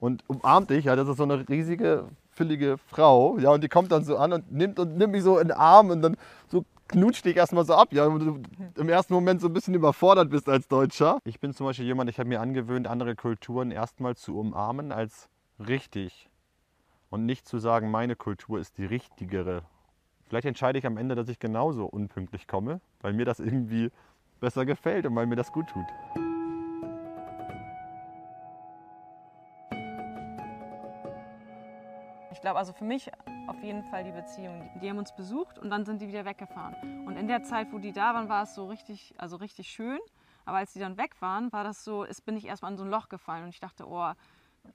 und 0.00 0.24
umarmt 0.28 0.70
dich. 0.70 0.86
Ja, 0.86 0.96
das 0.96 1.08
ist 1.08 1.18
so 1.18 1.22
eine 1.22 1.48
riesige, 1.48 2.08
füllige 2.30 2.76
Frau. 2.76 3.38
Ja, 3.38 3.50
und 3.50 3.62
die 3.62 3.68
kommt 3.68 3.92
dann 3.92 4.04
so 4.04 4.16
an 4.16 4.32
und 4.32 4.50
nimmt, 4.50 4.80
und 4.80 4.96
nimmt 4.96 5.12
mich 5.12 5.22
so 5.22 5.38
in 5.38 5.48
den 5.48 5.56
Arm 5.56 5.90
und 5.90 6.02
dann 6.02 6.16
so 6.48 6.64
knutscht 6.92 7.24
dich 7.24 7.36
erstmal 7.36 7.64
so 7.64 7.74
ab. 7.74 7.92
Ja, 7.92 8.08
du 8.08 8.42
im 8.76 8.88
ersten 8.88 9.14
Moment 9.14 9.40
so 9.40 9.48
ein 9.48 9.52
bisschen 9.52 9.74
überfordert 9.74 10.30
bist 10.30 10.48
als 10.48 10.68
Deutscher. 10.68 11.18
Ich 11.24 11.40
bin 11.40 11.52
zum 11.52 11.66
Beispiel 11.66 11.86
jemand, 11.86 12.10
ich 12.10 12.18
habe 12.18 12.28
mir 12.28 12.40
angewöhnt, 12.40 12.86
andere 12.86 13.16
Kulturen 13.16 13.70
erstmal 13.70 14.14
zu 14.14 14.38
umarmen 14.38 14.92
als 14.92 15.28
richtig. 15.58 16.28
Und 17.10 17.26
nicht 17.26 17.46
zu 17.46 17.58
sagen, 17.58 17.90
meine 17.90 18.16
Kultur 18.16 18.58
ist 18.58 18.78
die 18.78 18.86
richtigere. 18.86 19.62
Vielleicht 20.28 20.46
entscheide 20.46 20.78
ich 20.78 20.86
am 20.86 20.96
Ende, 20.96 21.14
dass 21.14 21.28
ich 21.28 21.38
genauso 21.38 21.84
unpünktlich 21.84 22.46
komme, 22.46 22.80
weil 23.00 23.12
mir 23.12 23.26
das 23.26 23.38
irgendwie 23.38 23.90
besser 24.40 24.64
gefällt 24.64 25.06
und 25.06 25.14
weil 25.14 25.26
mir 25.26 25.36
das 25.36 25.52
gut 25.52 25.66
tut. 25.68 26.21
Glaube, 32.42 32.58
also 32.58 32.72
für 32.72 32.84
mich 32.84 33.10
auf 33.46 33.62
jeden 33.62 33.82
Fall 33.84 34.04
die 34.04 34.10
Beziehung. 34.10 34.68
Die 34.82 34.90
haben 34.90 34.98
uns 34.98 35.14
besucht 35.14 35.58
und 35.58 35.70
dann 35.70 35.86
sind 35.86 36.02
die 36.02 36.08
wieder 36.08 36.24
weggefahren. 36.24 37.06
Und 37.06 37.16
in 37.16 37.26
der 37.26 37.42
Zeit, 37.44 37.72
wo 37.72 37.78
die 37.78 37.92
da 37.92 38.14
waren, 38.14 38.28
war 38.28 38.42
es 38.42 38.54
so 38.54 38.66
richtig, 38.66 39.14
also 39.16 39.36
richtig 39.36 39.70
schön. 39.70 39.98
Aber 40.44 40.58
als 40.58 40.72
die 40.72 40.80
dann 40.80 40.98
weg 40.98 41.14
waren, 41.22 41.52
war 41.52 41.64
das 41.64 41.84
so, 41.84 42.04
es 42.04 42.20
bin 42.20 42.36
ich 42.36 42.46
erstmal 42.46 42.72
in 42.72 42.76
so 42.76 42.84
ein 42.84 42.90
Loch 42.90 43.08
gefallen 43.08 43.44
und 43.44 43.50
ich 43.50 43.60
dachte, 43.60 43.88
oh, 43.88 44.12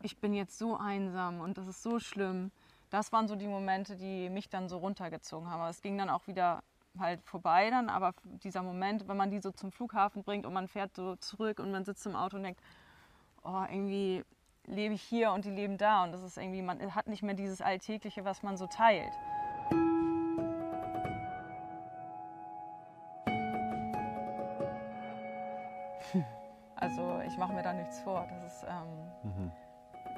ich 0.01 0.17
bin 0.17 0.34
jetzt 0.34 0.58
so 0.58 0.77
einsam 0.77 1.41
und 1.41 1.58
das 1.58 1.67
ist 1.67 1.84
so 1.84 1.99
schlimm. 1.99 2.51
Das 2.89 3.12
waren 3.12 3.27
so 3.27 3.36
die 3.36 3.47
Momente, 3.47 3.97
die 3.97 4.30
mich 4.30 4.49
dann 4.49 4.69
so 4.69 4.77
runtergezogen 4.77 5.49
haben. 5.49 5.60
Aber 5.60 5.69
es 5.69 5.82
ging 5.82 5.97
dann 5.97 6.10
auch 6.10 6.25
wieder 6.27 6.63
halt 6.97 7.21
vorbei 7.23 7.69
dann, 7.69 7.89
aber 7.89 8.13
dieser 8.43 8.63
Moment, 8.63 9.08
wenn 9.08 9.17
man 9.17 9.30
die 9.30 9.39
so 9.39 9.51
zum 9.51 9.71
Flughafen 9.71 10.23
bringt 10.23 10.45
und 10.45 10.53
man 10.53 10.67
fährt 10.67 10.95
so 10.95 11.15
zurück 11.17 11.60
und 11.60 11.71
man 11.71 11.86
sitzt 11.86 12.06
im 12.08 12.15
Auto 12.15 12.38
und 12.38 12.43
denkt, 12.43 12.62
oh, 13.43 13.63
irgendwie 13.69 14.23
lebe 14.67 14.93
ich 14.93 15.01
hier 15.01 15.32
und 15.32 15.45
die 15.45 15.49
leben 15.49 15.77
da. 15.77 16.03
Und 16.03 16.12
das 16.12 16.21
ist 16.21 16.38
irgendwie, 16.38 16.62
man 16.62 16.93
hat 16.93 17.08
nicht 17.08 17.23
mehr 17.23 17.34
dieses 17.34 17.62
Alltägliche, 17.62 18.25
was 18.25 18.43
man 18.43 18.58
so 18.58 18.67
teilt. 18.67 19.13
Also 26.80 27.19
ich 27.25 27.38
mache 27.38 27.53
mir 27.53 27.63
da 27.63 27.73
nichts 27.73 27.99
vor. 28.01 28.27
Das, 28.30 28.63
ist, 28.63 28.65
ähm, 28.69 29.51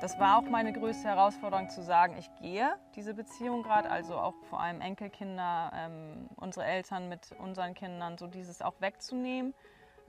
das 0.02 0.20
war 0.20 0.38
auch 0.38 0.50
meine 0.50 0.74
größte 0.74 1.08
Herausforderung 1.08 1.70
zu 1.70 1.82
sagen, 1.82 2.18
ich 2.18 2.30
gehe 2.42 2.76
diese 2.96 3.14
Beziehung 3.14 3.64
gerade, 3.64 3.90
also 3.90 4.16
auch 4.18 4.36
vor 4.50 4.60
allem 4.60 4.82
Enkelkinder, 4.82 5.72
ähm, 5.74 6.30
unsere 6.36 6.66
Eltern 6.66 7.08
mit 7.08 7.32
unseren 7.40 7.74
Kindern, 7.74 8.18
so 8.18 8.28
dieses 8.28 8.62
auch 8.62 8.82
wegzunehmen, 8.82 9.54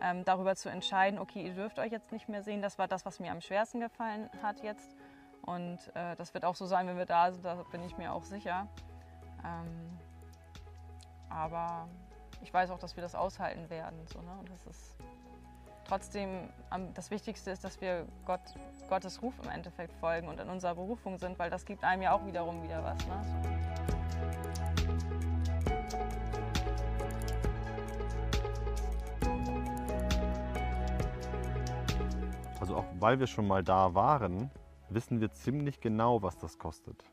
ähm, 0.03 0.25
darüber 0.25 0.57
zu 0.57 0.69
entscheiden, 0.69 1.19
okay, 1.19 1.43
ihr 1.47 1.55
dürft 1.55 1.79
euch 1.79 1.93
jetzt 1.93 2.13
nicht 2.13 2.29
mehr 2.29 2.43
sehen. 2.43 2.63
Das 2.63 2.79
war 2.79 2.89
das, 2.89 3.05
was 3.05 3.21
mir 3.21 3.31
am 3.33 3.41
schwersten 3.41 3.81
gefallen 3.81 4.31
hat 4.43 4.63
jetzt. 4.63 4.97
Und 5.43 5.79
äh, 5.95 6.17
das 6.17 6.35
wird 6.35 6.45
auch 6.45 6.55
so 6.55 6.67
sein, 6.67 6.87
wenn 6.87 6.99
wir 6.99 7.07
da 7.07 7.33
sind, 7.33 7.45
da 7.45 7.55
bin 7.71 7.83
ich 7.83 7.97
mir 7.97 8.13
auch 8.13 8.25
sicher. 8.25 8.67
Ähm, 9.45 9.99
aber 11.29 11.89
ich 12.43 12.53
weiß 12.53 12.71
auch, 12.71 12.79
dass 12.79 12.97
wir 12.97 13.03
das 13.03 13.15
aushalten 13.15 13.71
werden. 13.71 13.99
So, 14.07 14.21
ne? 14.21 14.33
Und 14.39 14.51
das 14.51 14.67
ist 14.67 14.97
trotzdem 15.87 16.49
das 16.95 17.11
Wichtigste 17.11 17.51
ist, 17.51 17.65
dass 17.65 17.81
wir 17.81 18.07
Gott, 18.25 18.41
Gottes 18.89 19.23
Ruf 19.23 19.35
im 19.43 19.51
Endeffekt 19.51 19.93
folgen 19.95 20.29
und 20.29 20.39
in 20.39 20.49
unserer 20.49 20.77
Berufung 20.77 21.19
sind, 21.19 21.39
weil 21.39 21.51
das 21.51 21.65
gibt 21.65 21.83
einem 21.83 22.03
ja 22.03 22.13
auch 22.13 22.25
wiederum 22.27 22.63
wieder 22.63 22.85
was. 22.85 22.99
Ne? 23.07 23.60
Also 32.71 32.83
auch 32.83 33.01
weil 33.01 33.19
wir 33.19 33.27
schon 33.27 33.49
mal 33.49 33.65
da 33.65 33.97
waren, 33.97 34.49
wissen 34.91 35.21
wir 35.21 35.33
ziemlich 35.33 35.81
genau, 35.81 36.23
was 36.23 36.39
das 36.39 36.57
kostet. 36.57 37.05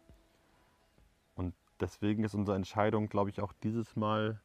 Und 1.34 1.56
deswegen 1.80 2.24
ist 2.24 2.36
unsere 2.36 2.56
Entscheidung, 2.56 3.10
glaube 3.10 3.32
ich, 3.32 3.41
auch 3.41 3.54
dieses 3.63 3.96
Mal, 3.96 4.39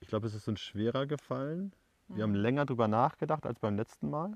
ich 0.00 0.08
glaube, 0.08 0.26
es 0.26 0.32
ist 0.32 0.48
uns 0.48 0.60
schwerer 0.60 1.04
gefallen. 1.04 1.74
Wir 2.08 2.22
haben 2.22 2.34
länger 2.34 2.64
drüber 2.64 2.88
nachgedacht 2.88 3.44
als 3.44 3.58
beim 3.58 3.76
letzten 3.76 4.08
Mal. 4.08 4.34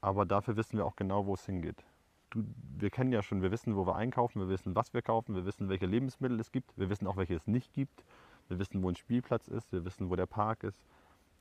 Aber 0.00 0.26
dafür 0.26 0.56
wissen 0.56 0.76
wir 0.76 0.84
auch 0.84 0.96
genau, 0.96 1.26
wo 1.26 1.34
es 1.34 1.46
hingeht. 1.46 1.84
Du, 2.30 2.42
wir 2.76 2.90
kennen 2.90 3.12
ja 3.12 3.22
schon, 3.22 3.42
wir 3.42 3.52
wissen, 3.52 3.76
wo 3.76 3.86
wir 3.86 3.94
einkaufen, 3.94 4.40
wir 4.40 4.48
wissen, 4.48 4.74
was 4.74 4.92
wir 4.92 5.02
kaufen, 5.02 5.36
wir 5.36 5.46
wissen, 5.46 5.68
welche 5.68 5.86
Lebensmittel 5.86 6.40
es 6.40 6.50
gibt, 6.50 6.76
wir 6.76 6.90
wissen 6.90 7.06
auch, 7.06 7.16
welche 7.16 7.36
es 7.36 7.46
nicht 7.46 7.72
gibt. 7.72 8.02
Wir 8.48 8.58
wissen, 8.58 8.82
wo 8.82 8.88
ein 8.88 8.96
Spielplatz 8.96 9.46
ist, 9.46 9.70
wir 9.70 9.84
wissen, 9.84 10.10
wo 10.10 10.16
der 10.16 10.26
Park 10.26 10.64
ist. 10.64 10.84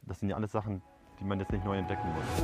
Das 0.04 0.20
sind 0.20 0.30
ja 0.30 0.36
alles 0.36 0.52
Sachen, 0.52 0.84
die 1.20 1.24
man 1.26 1.40
jetzt 1.40 1.52
nicht 1.52 1.66
neu 1.66 1.78
entdecken 1.78 2.08
muss. 2.14 2.44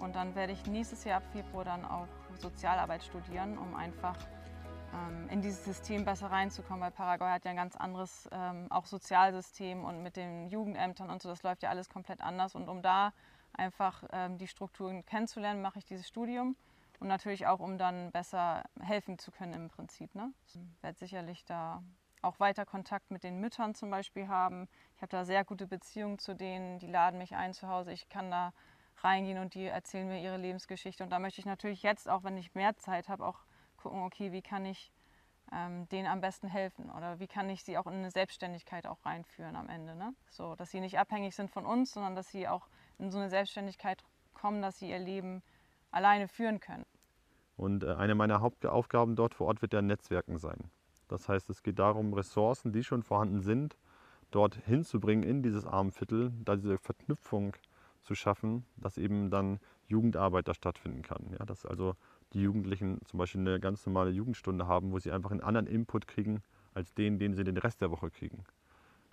Und 0.00 0.14
dann 0.14 0.34
werde 0.34 0.52
ich 0.52 0.66
nächstes 0.66 1.04
Jahr 1.04 1.18
ab 1.18 1.24
Februar 1.32 1.64
dann 1.64 1.84
auch 1.84 2.08
Sozialarbeit 2.38 3.02
studieren, 3.02 3.58
um 3.58 3.74
einfach 3.74 4.16
ähm, 4.94 5.28
in 5.30 5.40
dieses 5.42 5.64
System 5.64 6.04
besser 6.04 6.30
reinzukommen, 6.30 6.82
weil 6.82 6.90
Paraguay 6.90 7.30
hat 7.30 7.44
ja 7.44 7.50
ein 7.50 7.56
ganz 7.56 7.76
anderes 7.76 8.28
ähm, 8.32 8.66
auch 8.70 8.86
Sozialsystem 8.86 9.84
und 9.84 10.02
mit 10.02 10.16
den 10.16 10.48
Jugendämtern 10.48 11.10
und 11.10 11.22
so, 11.22 11.28
das 11.28 11.42
läuft 11.42 11.62
ja 11.62 11.70
alles 11.70 11.88
komplett 11.88 12.20
anders. 12.20 12.54
Und 12.54 12.68
um 12.68 12.82
da 12.82 13.12
einfach 13.52 14.04
ähm, 14.12 14.38
die 14.38 14.46
Strukturen 14.46 15.04
kennenzulernen, 15.04 15.62
mache 15.62 15.78
ich 15.78 15.84
dieses 15.84 16.06
Studium 16.06 16.56
und 17.00 17.08
natürlich 17.08 17.46
auch, 17.46 17.60
um 17.60 17.78
dann 17.78 18.10
besser 18.12 18.64
helfen 18.80 19.18
zu 19.18 19.30
können 19.30 19.52
im 19.52 19.68
Prinzip. 19.68 20.14
Ne? 20.14 20.32
Ich 20.46 20.58
werde 20.82 20.98
sicherlich 20.98 21.44
da 21.44 21.82
auch 22.22 22.40
weiter 22.40 22.66
Kontakt 22.66 23.10
mit 23.10 23.22
den 23.22 23.40
Müttern 23.40 23.74
zum 23.74 23.90
Beispiel 23.90 24.28
haben. 24.28 24.68
Ich 24.96 25.02
habe 25.02 25.10
da 25.10 25.24
sehr 25.24 25.44
gute 25.44 25.66
Beziehungen 25.66 26.18
zu 26.18 26.34
denen, 26.34 26.78
die 26.78 26.86
laden 26.86 27.18
mich 27.18 27.34
ein 27.34 27.54
zu 27.54 27.68
Hause. 27.68 27.92
Ich 27.92 28.08
kann 28.08 28.30
da 28.30 28.52
reingehen 28.98 29.38
und 29.38 29.54
die 29.54 29.66
erzählen 29.66 30.08
mir 30.08 30.20
ihre 30.20 30.36
Lebensgeschichte. 30.38 31.04
Und 31.04 31.10
da 31.10 31.18
möchte 31.18 31.40
ich 31.40 31.46
natürlich 31.46 31.82
jetzt, 31.82 32.08
auch 32.08 32.24
wenn 32.24 32.36
ich 32.36 32.54
mehr 32.54 32.76
Zeit 32.76 33.08
habe, 33.08 33.26
auch 33.26 33.40
gucken, 33.76 34.02
okay, 34.02 34.32
wie 34.32 34.42
kann 34.42 34.64
ich 34.64 34.90
ähm, 35.52 35.88
denen 35.90 36.08
am 36.08 36.20
besten 36.20 36.48
helfen? 36.48 36.90
Oder 36.90 37.20
wie 37.20 37.28
kann 37.28 37.48
ich 37.48 37.62
sie 37.62 37.78
auch 37.78 37.86
in 37.86 37.94
eine 37.94 38.10
Selbstständigkeit 38.10 38.86
auch 38.86 39.04
reinführen 39.04 39.56
am 39.56 39.68
Ende? 39.68 39.94
Ne? 39.94 40.14
So, 40.30 40.56
dass 40.56 40.70
sie 40.70 40.80
nicht 40.80 40.98
abhängig 40.98 41.34
sind 41.36 41.50
von 41.50 41.66
uns, 41.66 41.92
sondern 41.92 42.16
dass 42.16 42.28
sie 42.28 42.48
auch 42.48 42.68
in 42.98 43.10
so 43.10 43.18
eine 43.18 43.28
Selbstständigkeit 43.28 44.02
kommen, 44.34 44.62
dass 44.62 44.78
sie 44.78 44.90
ihr 44.90 44.98
Leben 44.98 45.42
alleine 45.96 46.28
führen 46.28 46.60
können. 46.60 46.84
Und 47.56 47.82
äh, 47.82 47.94
eine 47.94 48.14
meiner 48.14 48.40
Hauptaufgaben 48.40 49.16
dort 49.16 49.34
vor 49.34 49.48
Ort 49.48 49.62
wird 49.62 49.72
ja 49.72 49.82
Netzwerken 49.82 50.38
sein. 50.38 50.70
Das 51.08 51.28
heißt, 51.28 51.48
es 51.50 51.62
geht 51.62 51.78
darum, 51.78 52.12
Ressourcen, 52.12 52.72
die 52.72 52.84
schon 52.84 53.02
vorhanden 53.02 53.40
sind, 53.40 53.76
dort 54.30 54.56
hinzubringen 54.66 55.24
in 55.24 55.42
dieses 55.42 55.64
Armenviertel, 55.64 56.32
da 56.44 56.56
diese 56.56 56.78
Verknüpfung 56.78 57.56
zu 58.02 58.14
schaffen, 58.14 58.64
dass 58.76 58.98
eben 58.98 59.30
dann 59.30 59.58
Jugendarbeit 59.88 60.48
da 60.48 60.54
stattfinden 60.54 61.02
kann. 61.02 61.34
Ja, 61.38 61.44
dass 61.46 61.64
also 61.64 61.94
die 62.32 62.42
Jugendlichen 62.42 63.00
zum 63.06 63.18
Beispiel 63.18 63.40
eine 63.40 63.58
ganz 63.60 63.86
normale 63.86 64.10
Jugendstunde 64.10 64.66
haben, 64.66 64.92
wo 64.92 64.98
sie 64.98 65.12
einfach 65.12 65.30
einen 65.30 65.40
anderen 65.40 65.66
Input 65.66 66.06
kriegen 66.06 66.42
als 66.74 66.92
den, 66.92 67.18
den 67.18 67.34
sie 67.34 67.44
den 67.44 67.56
Rest 67.56 67.80
der 67.80 67.90
Woche 67.90 68.10
kriegen. 68.10 68.44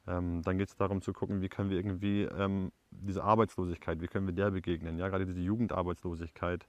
Ähm, 0.07 0.41
dann 0.43 0.57
geht 0.57 0.69
es 0.69 0.75
darum 0.75 1.01
zu 1.01 1.13
gucken, 1.13 1.41
wie 1.41 1.49
können 1.49 1.69
wir 1.69 1.77
irgendwie 1.77 2.23
ähm, 2.23 2.71
diese 2.91 3.23
Arbeitslosigkeit, 3.23 4.01
wie 4.01 4.07
können 4.07 4.27
wir 4.27 4.33
der 4.33 4.51
begegnen, 4.51 4.97
ja, 4.97 5.07
gerade 5.07 5.25
diese 5.25 5.39
Jugendarbeitslosigkeit, 5.39 6.67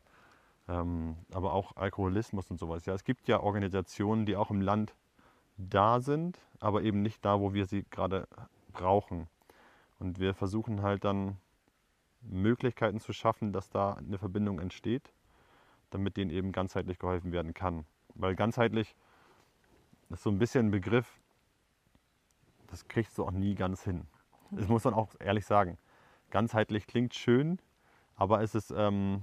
ähm, 0.68 1.16
aber 1.32 1.52
auch 1.52 1.76
Alkoholismus 1.76 2.50
und 2.50 2.58
sowas. 2.58 2.86
Ja, 2.86 2.94
es 2.94 3.04
gibt 3.04 3.26
ja 3.26 3.40
Organisationen, 3.40 4.24
die 4.24 4.36
auch 4.36 4.50
im 4.50 4.60
Land 4.60 4.94
da 5.56 6.00
sind, 6.00 6.38
aber 6.60 6.82
eben 6.82 7.02
nicht 7.02 7.24
da, 7.24 7.40
wo 7.40 7.54
wir 7.54 7.66
sie 7.66 7.84
gerade 7.90 8.28
brauchen. 8.72 9.28
Und 9.98 10.20
wir 10.20 10.34
versuchen 10.34 10.82
halt 10.82 11.04
dann 11.04 11.36
Möglichkeiten 12.22 13.00
zu 13.00 13.12
schaffen, 13.12 13.52
dass 13.52 13.70
da 13.70 13.94
eine 13.94 14.18
Verbindung 14.18 14.58
entsteht, 14.58 15.12
damit 15.90 16.16
denen 16.16 16.30
eben 16.30 16.52
ganzheitlich 16.52 16.98
geholfen 16.98 17.32
werden 17.32 17.54
kann. 17.54 17.84
Weil 18.14 18.34
ganzheitlich 18.34 18.94
ist 20.10 20.22
so 20.22 20.30
ein 20.30 20.38
bisschen 20.38 20.66
ein 20.66 20.70
Begriff, 20.70 21.20
das 22.74 22.88
kriegst 22.88 23.16
du 23.18 23.24
auch 23.24 23.30
nie 23.30 23.54
ganz 23.54 23.84
hin. 23.84 24.04
Das 24.50 24.66
muss 24.66 24.82
man 24.82 24.94
auch 24.94 25.10
ehrlich 25.20 25.46
sagen. 25.46 25.78
Ganzheitlich 26.30 26.88
klingt 26.88 27.14
schön, 27.14 27.60
aber 28.16 28.42
es 28.42 28.56
ist, 28.56 28.72
ähm, 28.76 29.22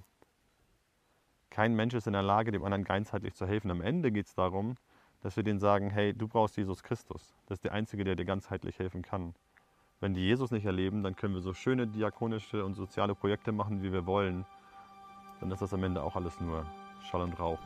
kein 1.50 1.76
Mensch 1.76 1.94
ist 1.94 2.08
in 2.08 2.14
der 2.14 2.22
Lage, 2.22 2.54
dem 2.54 2.64
anderen 2.64 2.86
ganzheitlich 2.86 3.36
zu 3.36 3.46
helfen. 3.46 3.70
Am 3.70 3.82
Ende 3.82 4.10
geht 4.14 4.28
es 4.28 4.36
darum, 4.36 4.78
dass 5.20 5.36
wir 5.36 5.44
denen 5.44 5.60
sagen, 5.60 5.90
hey, 5.90 6.14
du 6.14 6.30
brauchst 6.30 6.56
Jesus 6.56 6.82
Christus. 6.82 7.36
Das 7.48 7.58
ist 7.58 7.66
der 7.66 7.74
Einzige, 7.74 8.06
der 8.06 8.16
dir 8.16 8.24
ganzheitlich 8.24 8.80
helfen 8.80 9.02
kann. 9.02 9.36
Wenn 10.00 10.14
die 10.14 10.22
Jesus 10.22 10.52
nicht 10.52 10.66
erleben, 10.66 11.04
dann 11.04 11.18
können 11.18 11.34
wir 11.34 11.42
so 11.42 11.54
schöne 11.54 11.88
diakonische 11.88 12.64
und 12.64 12.76
soziale 12.76 13.16
Projekte 13.16 13.52
machen, 13.52 13.84
wie 13.84 13.92
wir 13.92 14.06
wollen. 14.06 14.46
Dann 15.42 15.52
ist 15.52 15.62
das 15.62 15.74
am 15.74 15.84
Ende 15.84 16.02
auch 16.02 16.16
alles 16.16 16.40
nur 16.40 16.66
Schall 17.04 17.24
und 17.24 17.38
Rauch. 17.38 17.60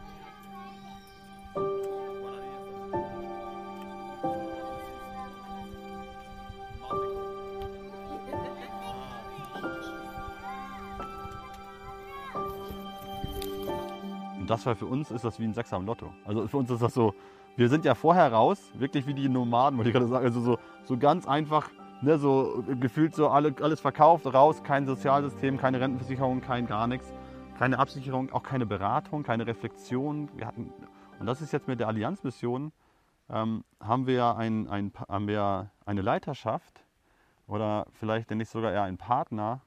Das 14.55 14.65
war 14.65 14.75
für 14.75 14.85
uns 14.85 15.11
ist 15.11 15.25
das 15.25 15.37
wie 15.37 15.43
ein 15.43 15.53
Sechser 15.53 15.75
am 15.75 15.85
Lotto. 15.85 16.13
Also 16.23 16.47
für 16.47 16.57
uns 16.57 16.71
ist 16.71 16.81
das 16.81 16.93
so, 16.93 17.13
wir 17.57 17.67
sind 17.67 17.83
ja 17.83 17.93
vorher 17.93 18.31
raus, 18.31 18.71
wirklich 18.75 19.05
wie 19.05 19.13
die 19.13 19.27
Nomaden, 19.27 19.77
wollte 19.77 19.89
ich 19.89 19.93
gerade 19.93 20.07
sagen. 20.07 20.25
Also 20.25 20.39
so, 20.39 20.59
so 20.85 20.97
ganz 20.97 21.27
einfach, 21.27 21.69
ne, 22.01 22.17
so 22.17 22.63
gefühlt 22.79 23.13
so 23.13 23.27
alle, 23.27 23.53
alles 23.61 23.81
verkauft, 23.81 24.25
raus, 24.25 24.63
kein 24.63 24.85
Sozialsystem, 24.85 25.57
keine 25.57 25.81
Rentenversicherung, 25.81 26.39
kein 26.39 26.67
gar 26.67 26.87
nichts, 26.87 27.13
keine 27.59 27.79
Absicherung, 27.79 28.31
auch 28.31 28.43
keine 28.43 28.65
Beratung, 28.65 29.23
keine 29.23 29.45
Reflexion. 29.45 30.29
Wir 30.37 30.47
hatten, 30.47 30.71
und 31.19 31.25
das 31.25 31.41
ist 31.41 31.51
jetzt 31.51 31.67
mit 31.67 31.81
der 31.81 31.89
Allianzmission, 31.89 32.71
ähm, 33.29 33.65
haben, 33.81 34.07
wir 34.07 34.37
ein, 34.37 34.69
ein, 34.69 34.91
eine 35.09 36.01
Leiterschaft 36.01 36.85
oder 37.47 37.87
vielleicht 37.91 38.31
nicht 38.31 38.49
sogar 38.49 38.71
eher 38.71 38.83
einen 38.83 38.97
Partner, 38.97 39.61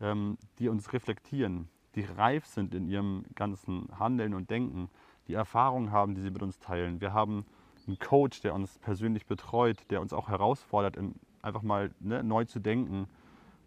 ähm, 0.00 0.38
die 0.58 0.68
uns 0.68 0.92
reflektieren, 0.92 1.68
die 1.94 2.04
reif 2.04 2.46
sind 2.46 2.74
in 2.74 2.88
ihrem 2.88 3.24
ganzen 3.34 3.88
Handeln 3.98 4.34
und 4.34 4.50
Denken, 4.50 4.88
die 5.28 5.34
Erfahrungen 5.34 5.90
haben, 5.92 6.14
die 6.14 6.20
sie 6.20 6.30
mit 6.30 6.42
uns 6.42 6.58
teilen. 6.58 7.00
Wir 7.00 7.12
haben 7.12 7.44
einen 7.86 7.98
Coach, 7.98 8.40
der 8.40 8.54
uns 8.54 8.78
persönlich 8.78 9.26
betreut, 9.26 9.78
der 9.90 10.00
uns 10.00 10.12
auch 10.12 10.28
herausfordert, 10.28 10.96
in, 10.96 11.14
einfach 11.42 11.62
mal 11.62 11.90
ne, 12.00 12.22
neu 12.22 12.44
zu 12.44 12.58
denken, 12.58 13.06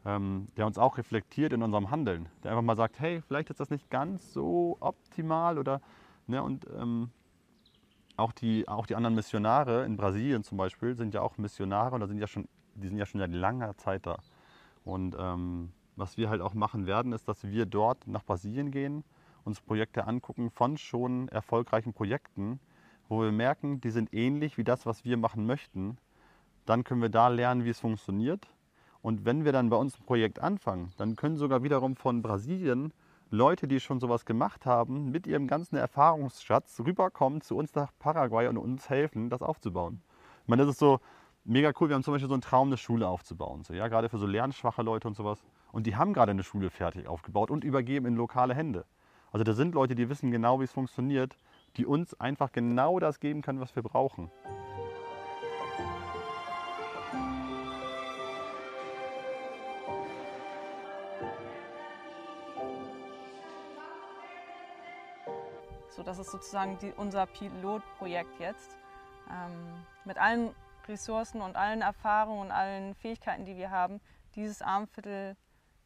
ähm, 0.05 0.47
der 0.57 0.65
uns 0.65 0.77
auch 0.77 0.97
reflektiert 0.97 1.53
in 1.53 1.61
unserem 1.61 1.91
Handeln, 1.91 2.27
der 2.43 2.51
einfach 2.51 2.63
mal 2.63 2.75
sagt, 2.75 2.99
hey, 2.99 3.21
vielleicht 3.21 3.49
ist 3.49 3.59
das 3.59 3.69
nicht 3.69 3.89
ganz 3.89 4.33
so 4.33 4.77
optimal 4.79 5.57
oder 5.57 5.81
ne, 6.27 6.41
und 6.41 6.65
ähm, 6.77 7.09
auch 8.15 8.31
die, 8.31 8.67
auch 8.67 8.87
die 8.87 8.95
anderen 8.95 9.15
Missionare 9.15 9.85
in 9.85 9.95
Brasilien 9.95 10.43
zum 10.43 10.57
Beispiel 10.57 10.95
sind 10.95 11.13
ja 11.13 11.21
auch 11.21 11.37
Missionare 11.37 11.93
und 11.93 12.01
da 12.01 12.07
sind 12.07 12.17
ja 12.17 12.27
schon, 12.27 12.47
die 12.73 12.87
sind 12.87 12.97
ja 12.97 13.05
schon 13.05 13.19
seit 13.19 13.31
langer 13.31 13.77
Zeit 13.77 14.07
da. 14.07 14.17
Und 14.83 15.15
ähm, 15.19 15.71
was 15.97 16.17
wir 16.17 16.29
halt 16.29 16.41
auch 16.41 16.53
machen 16.53 16.85
werden, 16.87 17.11
ist, 17.11 17.27
dass 17.27 17.43
wir 17.43 17.65
dort 17.65 18.07
nach 18.07 18.23
Brasilien 18.23 18.71
gehen, 18.71 19.03
uns 19.43 19.61
Projekte 19.61 20.07
angucken 20.07 20.51
von 20.51 20.77
schon 20.77 21.27
erfolgreichen 21.29 21.93
Projekten, 21.93 22.59
wo 23.09 23.21
wir 23.21 23.31
merken, 23.31 23.81
die 23.81 23.89
sind 23.89 24.13
ähnlich 24.13 24.57
wie 24.57 24.63
das, 24.63 24.85
was 24.85 25.05
wir 25.05 25.17
machen 25.17 25.45
möchten. 25.45 25.97
Dann 26.65 26.83
können 26.83 27.01
wir 27.01 27.09
da 27.09 27.29
lernen, 27.29 27.63
wie 27.65 27.69
es 27.69 27.79
funktioniert. 27.79 28.47
Und 29.01 29.25
wenn 29.25 29.45
wir 29.45 29.53
dann 29.53 29.69
bei 29.69 29.77
uns 29.77 29.97
ein 29.97 30.05
Projekt 30.05 30.39
anfangen, 30.39 30.91
dann 30.97 31.15
können 31.15 31.37
sogar 31.37 31.63
wiederum 31.63 31.95
von 31.95 32.21
Brasilien 32.21 32.93
Leute, 33.29 33.67
die 33.67 33.79
schon 33.79 33.99
sowas 33.99 34.25
gemacht 34.25 34.65
haben, 34.65 35.11
mit 35.11 35.27
ihrem 35.27 35.47
ganzen 35.47 35.75
Erfahrungsschatz 35.75 36.79
rüberkommen 36.79 37.41
zu 37.41 37.57
uns 37.57 37.75
nach 37.75 37.91
Paraguay 37.99 38.47
und 38.47 38.57
uns 38.57 38.89
helfen, 38.89 39.29
das 39.29 39.41
aufzubauen. 39.41 40.01
Ich 40.43 40.47
meine, 40.47 40.63
das 40.63 40.71
ist 40.71 40.79
so 40.79 40.99
mega 41.43 41.71
cool. 41.79 41.89
Wir 41.89 41.95
haben 41.95 42.03
zum 42.03 42.13
Beispiel 42.13 42.29
so 42.29 42.35
einen 42.35 42.41
Traum, 42.41 42.69
eine 42.69 42.77
Schule 42.77 43.07
aufzubauen. 43.07 43.63
So, 43.63 43.73
ja, 43.73 43.87
gerade 43.87 44.09
für 44.09 44.17
so 44.17 44.27
lernschwache 44.27 44.81
Leute 44.81 45.07
und 45.07 45.15
sowas. 45.15 45.43
Und 45.71 45.85
die 45.85 45.95
haben 45.95 46.13
gerade 46.13 46.31
eine 46.31 46.43
Schule 46.43 46.69
fertig 46.69 47.07
aufgebaut 47.07 47.51
und 47.51 47.63
übergeben 47.63 48.05
in 48.05 48.15
lokale 48.15 48.53
Hände. 48.53 48.85
Also 49.31 49.43
da 49.43 49.53
sind 49.53 49.75
Leute, 49.75 49.95
die 49.95 50.09
wissen 50.09 50.31
genau, 50.31 50.59
wie 50.59 50.63
es 50.63 50.71
funktioniert, 50.71 51.37
die 51.75 51.85
uns 51.85 52.19
einfach 52.19 52.51
genau 52.51 52.99
das 52.99 53.19
geben 53.19 53.41
können, 53.41 53.59
was 53.59 53.75
wir 53.75 53.83
brauchen. 53.83 54.31
So, 65.89 66.03
das 66.03 66.19
ist 66.19 66.31
sozusagen 66.31 66.77
die, 66.77 66.93
unser 66.95 67.25
Pilotprojekt 67.25 68.39
jetzt. 68.39 68.77
Ähm, 69.29 69.83
mit 70.05 70.17
allen 70.17 70.53
Ressourcen 70.87 71.41
und 71.41 71.55
allen 71.55 71.81
Erfahrungen 71.81 72.41
und 72.41 72.51
allen 72.51 72.93
Fähigkeiten, 72.95 73.45
die 73.45 73.57
wir 73.57 73.71
haben, 73.71 73.99
dieses 74.35 74.61
Armviertel 74.61 75.35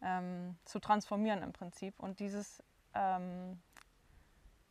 ähm, 0.02 0.58
zu 0.66 0.80
transformieren 0.80 1.44
im 1.44 1.54
Prinzip. 1.54 2.00
Und 2.00 2.20
dieses, 2.20 2.64
ähm, 2.94 3.62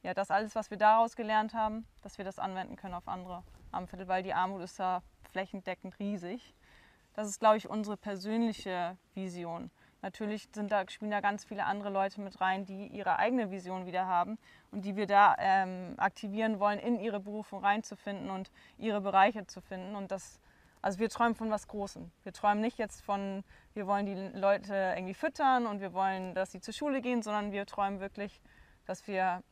ja, 0.03 0.15
das 0.15 0.31
alles, 0.31 0.55
was 0.55 0.71
wir 0.71 0.79
daraus 0.79 1.17
gelernt 1.17 1.55
haben, 1.55 1.87
dass 2.03 2.19
wir 2.19 2.25
das 2.25 2.39
anwenden 2.39 2.77
können 2.77 2.95
auf 2.95 3.09
andere 3.09 3.43
Armviertel, 3.73 4.09
weil 4.09 4.23
die 4.23 4.35
Armut 4.35 4.63
ist 4.63 4.79
da 4.79 5.03
flächendeckend 5.31 5.99
riesig. 5.99 6.55
Das 7.15 7.29
ist, 7.29 7.41
glaube 7.41 7.57
ich, 7.57 7.69
unsere 7.69 7.97
persönliche 7.97 8.97
Vision. 9.15 9.71
Natürlich 10.03 10.49
sind 10.55 10.73
da, 10.73 10.89
spielen 10.89 11.11
da 11.11 11.21
ganz 11.21 11.45
viele 11.45 11.65
andere 11.67 11.91
Leute 11.91 12.21
mit 12.23 12.41
rein, 12.41 12.65
die 12.65 12.87
ihre 12.87 13.19
eigene 13.19 13.51
Vision 13.51 13.85
wieder 13.85 14.07
haben 14.07 14.39
und 14.71 14.85
die 14.85 14.97
wir 14.97 15.07
da 15.07 15.37
ähm, 15.39 15.95
aktivieren 15.99 16.59
wollen, 16.59 16.79
in 16.79 16.99
ihre 16.99 17.21
Berufung 17.21 17.63
reinzufinden 17.63 18.31
und 18.31 18.51
ihre 18.79 19.03
Bereiche 19.03 19.47
zu 19.47 19.61
finden. 19.61 19.95
Und 19.97 20.11
das, 20.11 20.41
also 20.83 20.99
wir 20.99 21.09
träumen 21.09 21.35
von 21.35 21.51
was 21.51 21.69
Großem. 21.69 22.11
Wir 22.23 22.33
träumen 22.33 22.61
nicht 22.61 22.79
jetzt 22.79 23.03
von, 23.03 23.45
wir 23.75 23.87
wollen 23.87 24.07
die 24.07 24.39
Leute 24.39 24.95
irgendwie 24.97 25.15
füttern 25.15 25.67
und 25.67 25.81
wir 25.81 25.93
wollen, 25.93 26.35
dass 26.35 26.53
sie 26.53 26.61
zur 26.61 26.75
Schule 26.75 27.01
gehen, 27.01 27.23
sondern 27.23 27.53
wir 27.53 27.67
träumen 27.67 28.01
wirklich, 28.01 28.41
dass 28.87 29.07
wir 29.07 29.43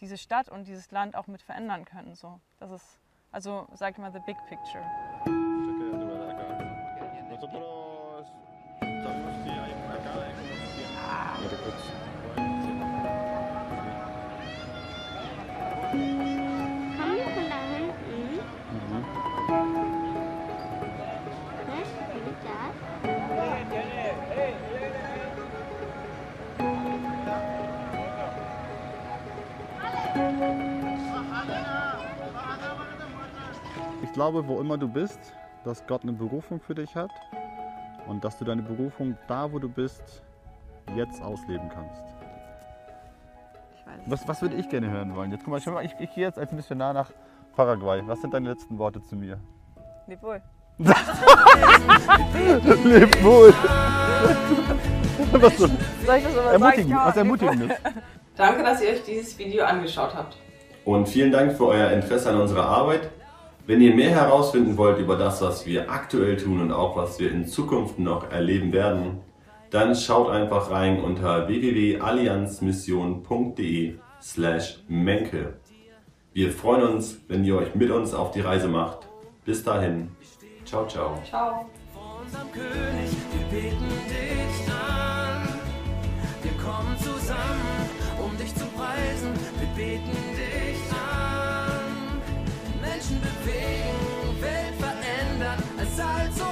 diese 0.00 0.18
Stadt 0.18 0.48
und 0.48 0.66
dieses 0.66 0.90
Land 0.90 1.16
auch 1.16 1.26
mit 1.26 1.42
verändern 1.42 1.84
können. 1.84 2.14
So, 2.14 2.40
das 2.58 2.70
ist, 2.70 3.00
also 3.32 3.66
sag 3.74 3.92
ich 3.92 3.98
mal, 3.98 4.12
the 4.12 4.20
big 4.26 4.36
picture. 4.48 4.84
Nosotros 7.30 8.26
que 9.44 9.50
hay 9.50 9.72
acá 9.72 11.97
glaube, 34.18 34.48
wo 34.48 34.58
immer 34.58 34.76
du 34.76 34.88
bist, 34.88 35.20
dass 35.62 35.86
Gott 35.86 36.02
eine 36.02 36.10
Berufung 36.10 36.60
für 36.60 36.74
dich 36.74 36.96
hat 36.96 37.12
und 38.08 38.24
dass 38.24 38.36
du 38.36 38.44
deine 38.44 38.62
Berufung 38.62 39.16
da, 39.28 39.52
wo 39.52 39.60
du 39.60 39.68
bist, 39.68 40.24
jetzt 40.96 41.22
ausleben 41.22 41.68
kannst. 41.72 42.02
Was, 44.06 44.26
was 44.26 44.42
würde 44.42 44.56
ich 44.56 44.68
gerne 44.68 44.90
hören 44.90 45.14
wollen? 45.14 45.30
Jetzt 45.30 45.44
guck 45.44 45.52
mal, 45.52 45.60
schau 45.60 45.70
mal, 45.70 45.84
ich, 45.84 45.92
ich 46.00 46.12
gehe 46.12 46.24
jetzt 46.24 46.36
als 46.36 46.50
Missionar 46.50 46.94
nach 46.94 47.12
Paraguay, 47.54 48.02
was 48.06 48.20
sind 48.20 48.34
deine 48.34 48.48
letzten 48.48 48.76
Worte 48.76 49.00
zu 49.02 49.14
mir? 49.14 49.38
Leb 50.08 50.20
wohl. 50.20 50.42
Leb 50.78 50.88
wohl! 53.22 53.54
was 55.30 55.58
so 55.58 55.68
Soll 55.68 56.16
ich 56.16 56.24
das 56.24 56.38
aber 56.38 56.52
ermutigend, 56.54 56.90
sagen? 56.90 57.08
was 57.08 57.16
ermutigendes. 57.16 57.78
Danke, 58.36 58.64
dass 58.64 58.82
ihr 58.82 58.88
euch 58.88 59.04
dieses 59.04 59.38
Video 59.38 59.64
angeschaut 59.64 60.12
habt. 60.12 60.36
Und 60.84 61.08
vielen 61.08 61.30
Dank 61.30 61.52
für 61.52 61.68
euer 61.68 61.92
Interesse 61.92 62.30
an 62.30 62.40
unserer 62.40 62.64
Arbeit. 62.64 63.10
Wenn 63.68 63.80
ihr 63.82 63.94
mehr 63.94 64.10
herausfinden 64.12 64.78
wollt 64.78 64.98
über 64.98 65.16
das, 65.16 65.42
was 65.42 65.66
wir 65.66 65.90
aktuell 65.90 66.38
tun 66.38 66.62
und 66.62 66.72
auch 66.72 66.96
was 66.96 67.20
wir 67.20 67.30
in 67.30 67.44
Zukunft 67.44 67.98
noch 67.98 68.30
erleben 68.30 68.72
werden, 68.72 69.20
dann 69.68 69.94
schaut 69.94 70.30
einfach 70.30 70.70
rein 70.70 71.02
unter 71.02 71.48
www.allianzmission.de 71.48 73.98
slash 74.22 74.82
menke. 74.88 75.58
Wir 76.32 76.50
freuen 76.50 76.94
uns, 76.94 77.20
wenn 77.28 77.44
ihr 77.44 77.58
euch 77.58 77.74
mit 77.74 77.90
uns 77.90 78.14
auf 78.14 78.30
die 78.30 78.40
Reise 78.40 78.68
macht. 78.68 79.06
Bis 79.44 79.62
dahin. 79.62 80.12
Ciao, 80.64 80.88
ciao. 80.88 81.20
Ciao. 81.28 81.66
vor 81.92 82.22
unserem 82.24 82.50
König, 82.50 83.10
wir 83.34 83.44
beten 83.50 83.84
dich 84.08 84.66
an. 84.72 85.46
Wir 86.42 86.52
kommen 86.52 86.96
zusammen, 86.96 87.90
um 88.18 88.34
dich 88.38 88.54
zu 88.54 88.64
preisen, 88.64 89.34
wir 89.58 89.68
beten 89.76 90.10
dich 90.32 90.37
Menschen 92.98 93.20
bewegen, 93.20 94.40
Welt 94.40 94.74
verändern, 94.76 95.62
als 95.78 95.96
Salz 95.96 96.40
und 96.40 96.47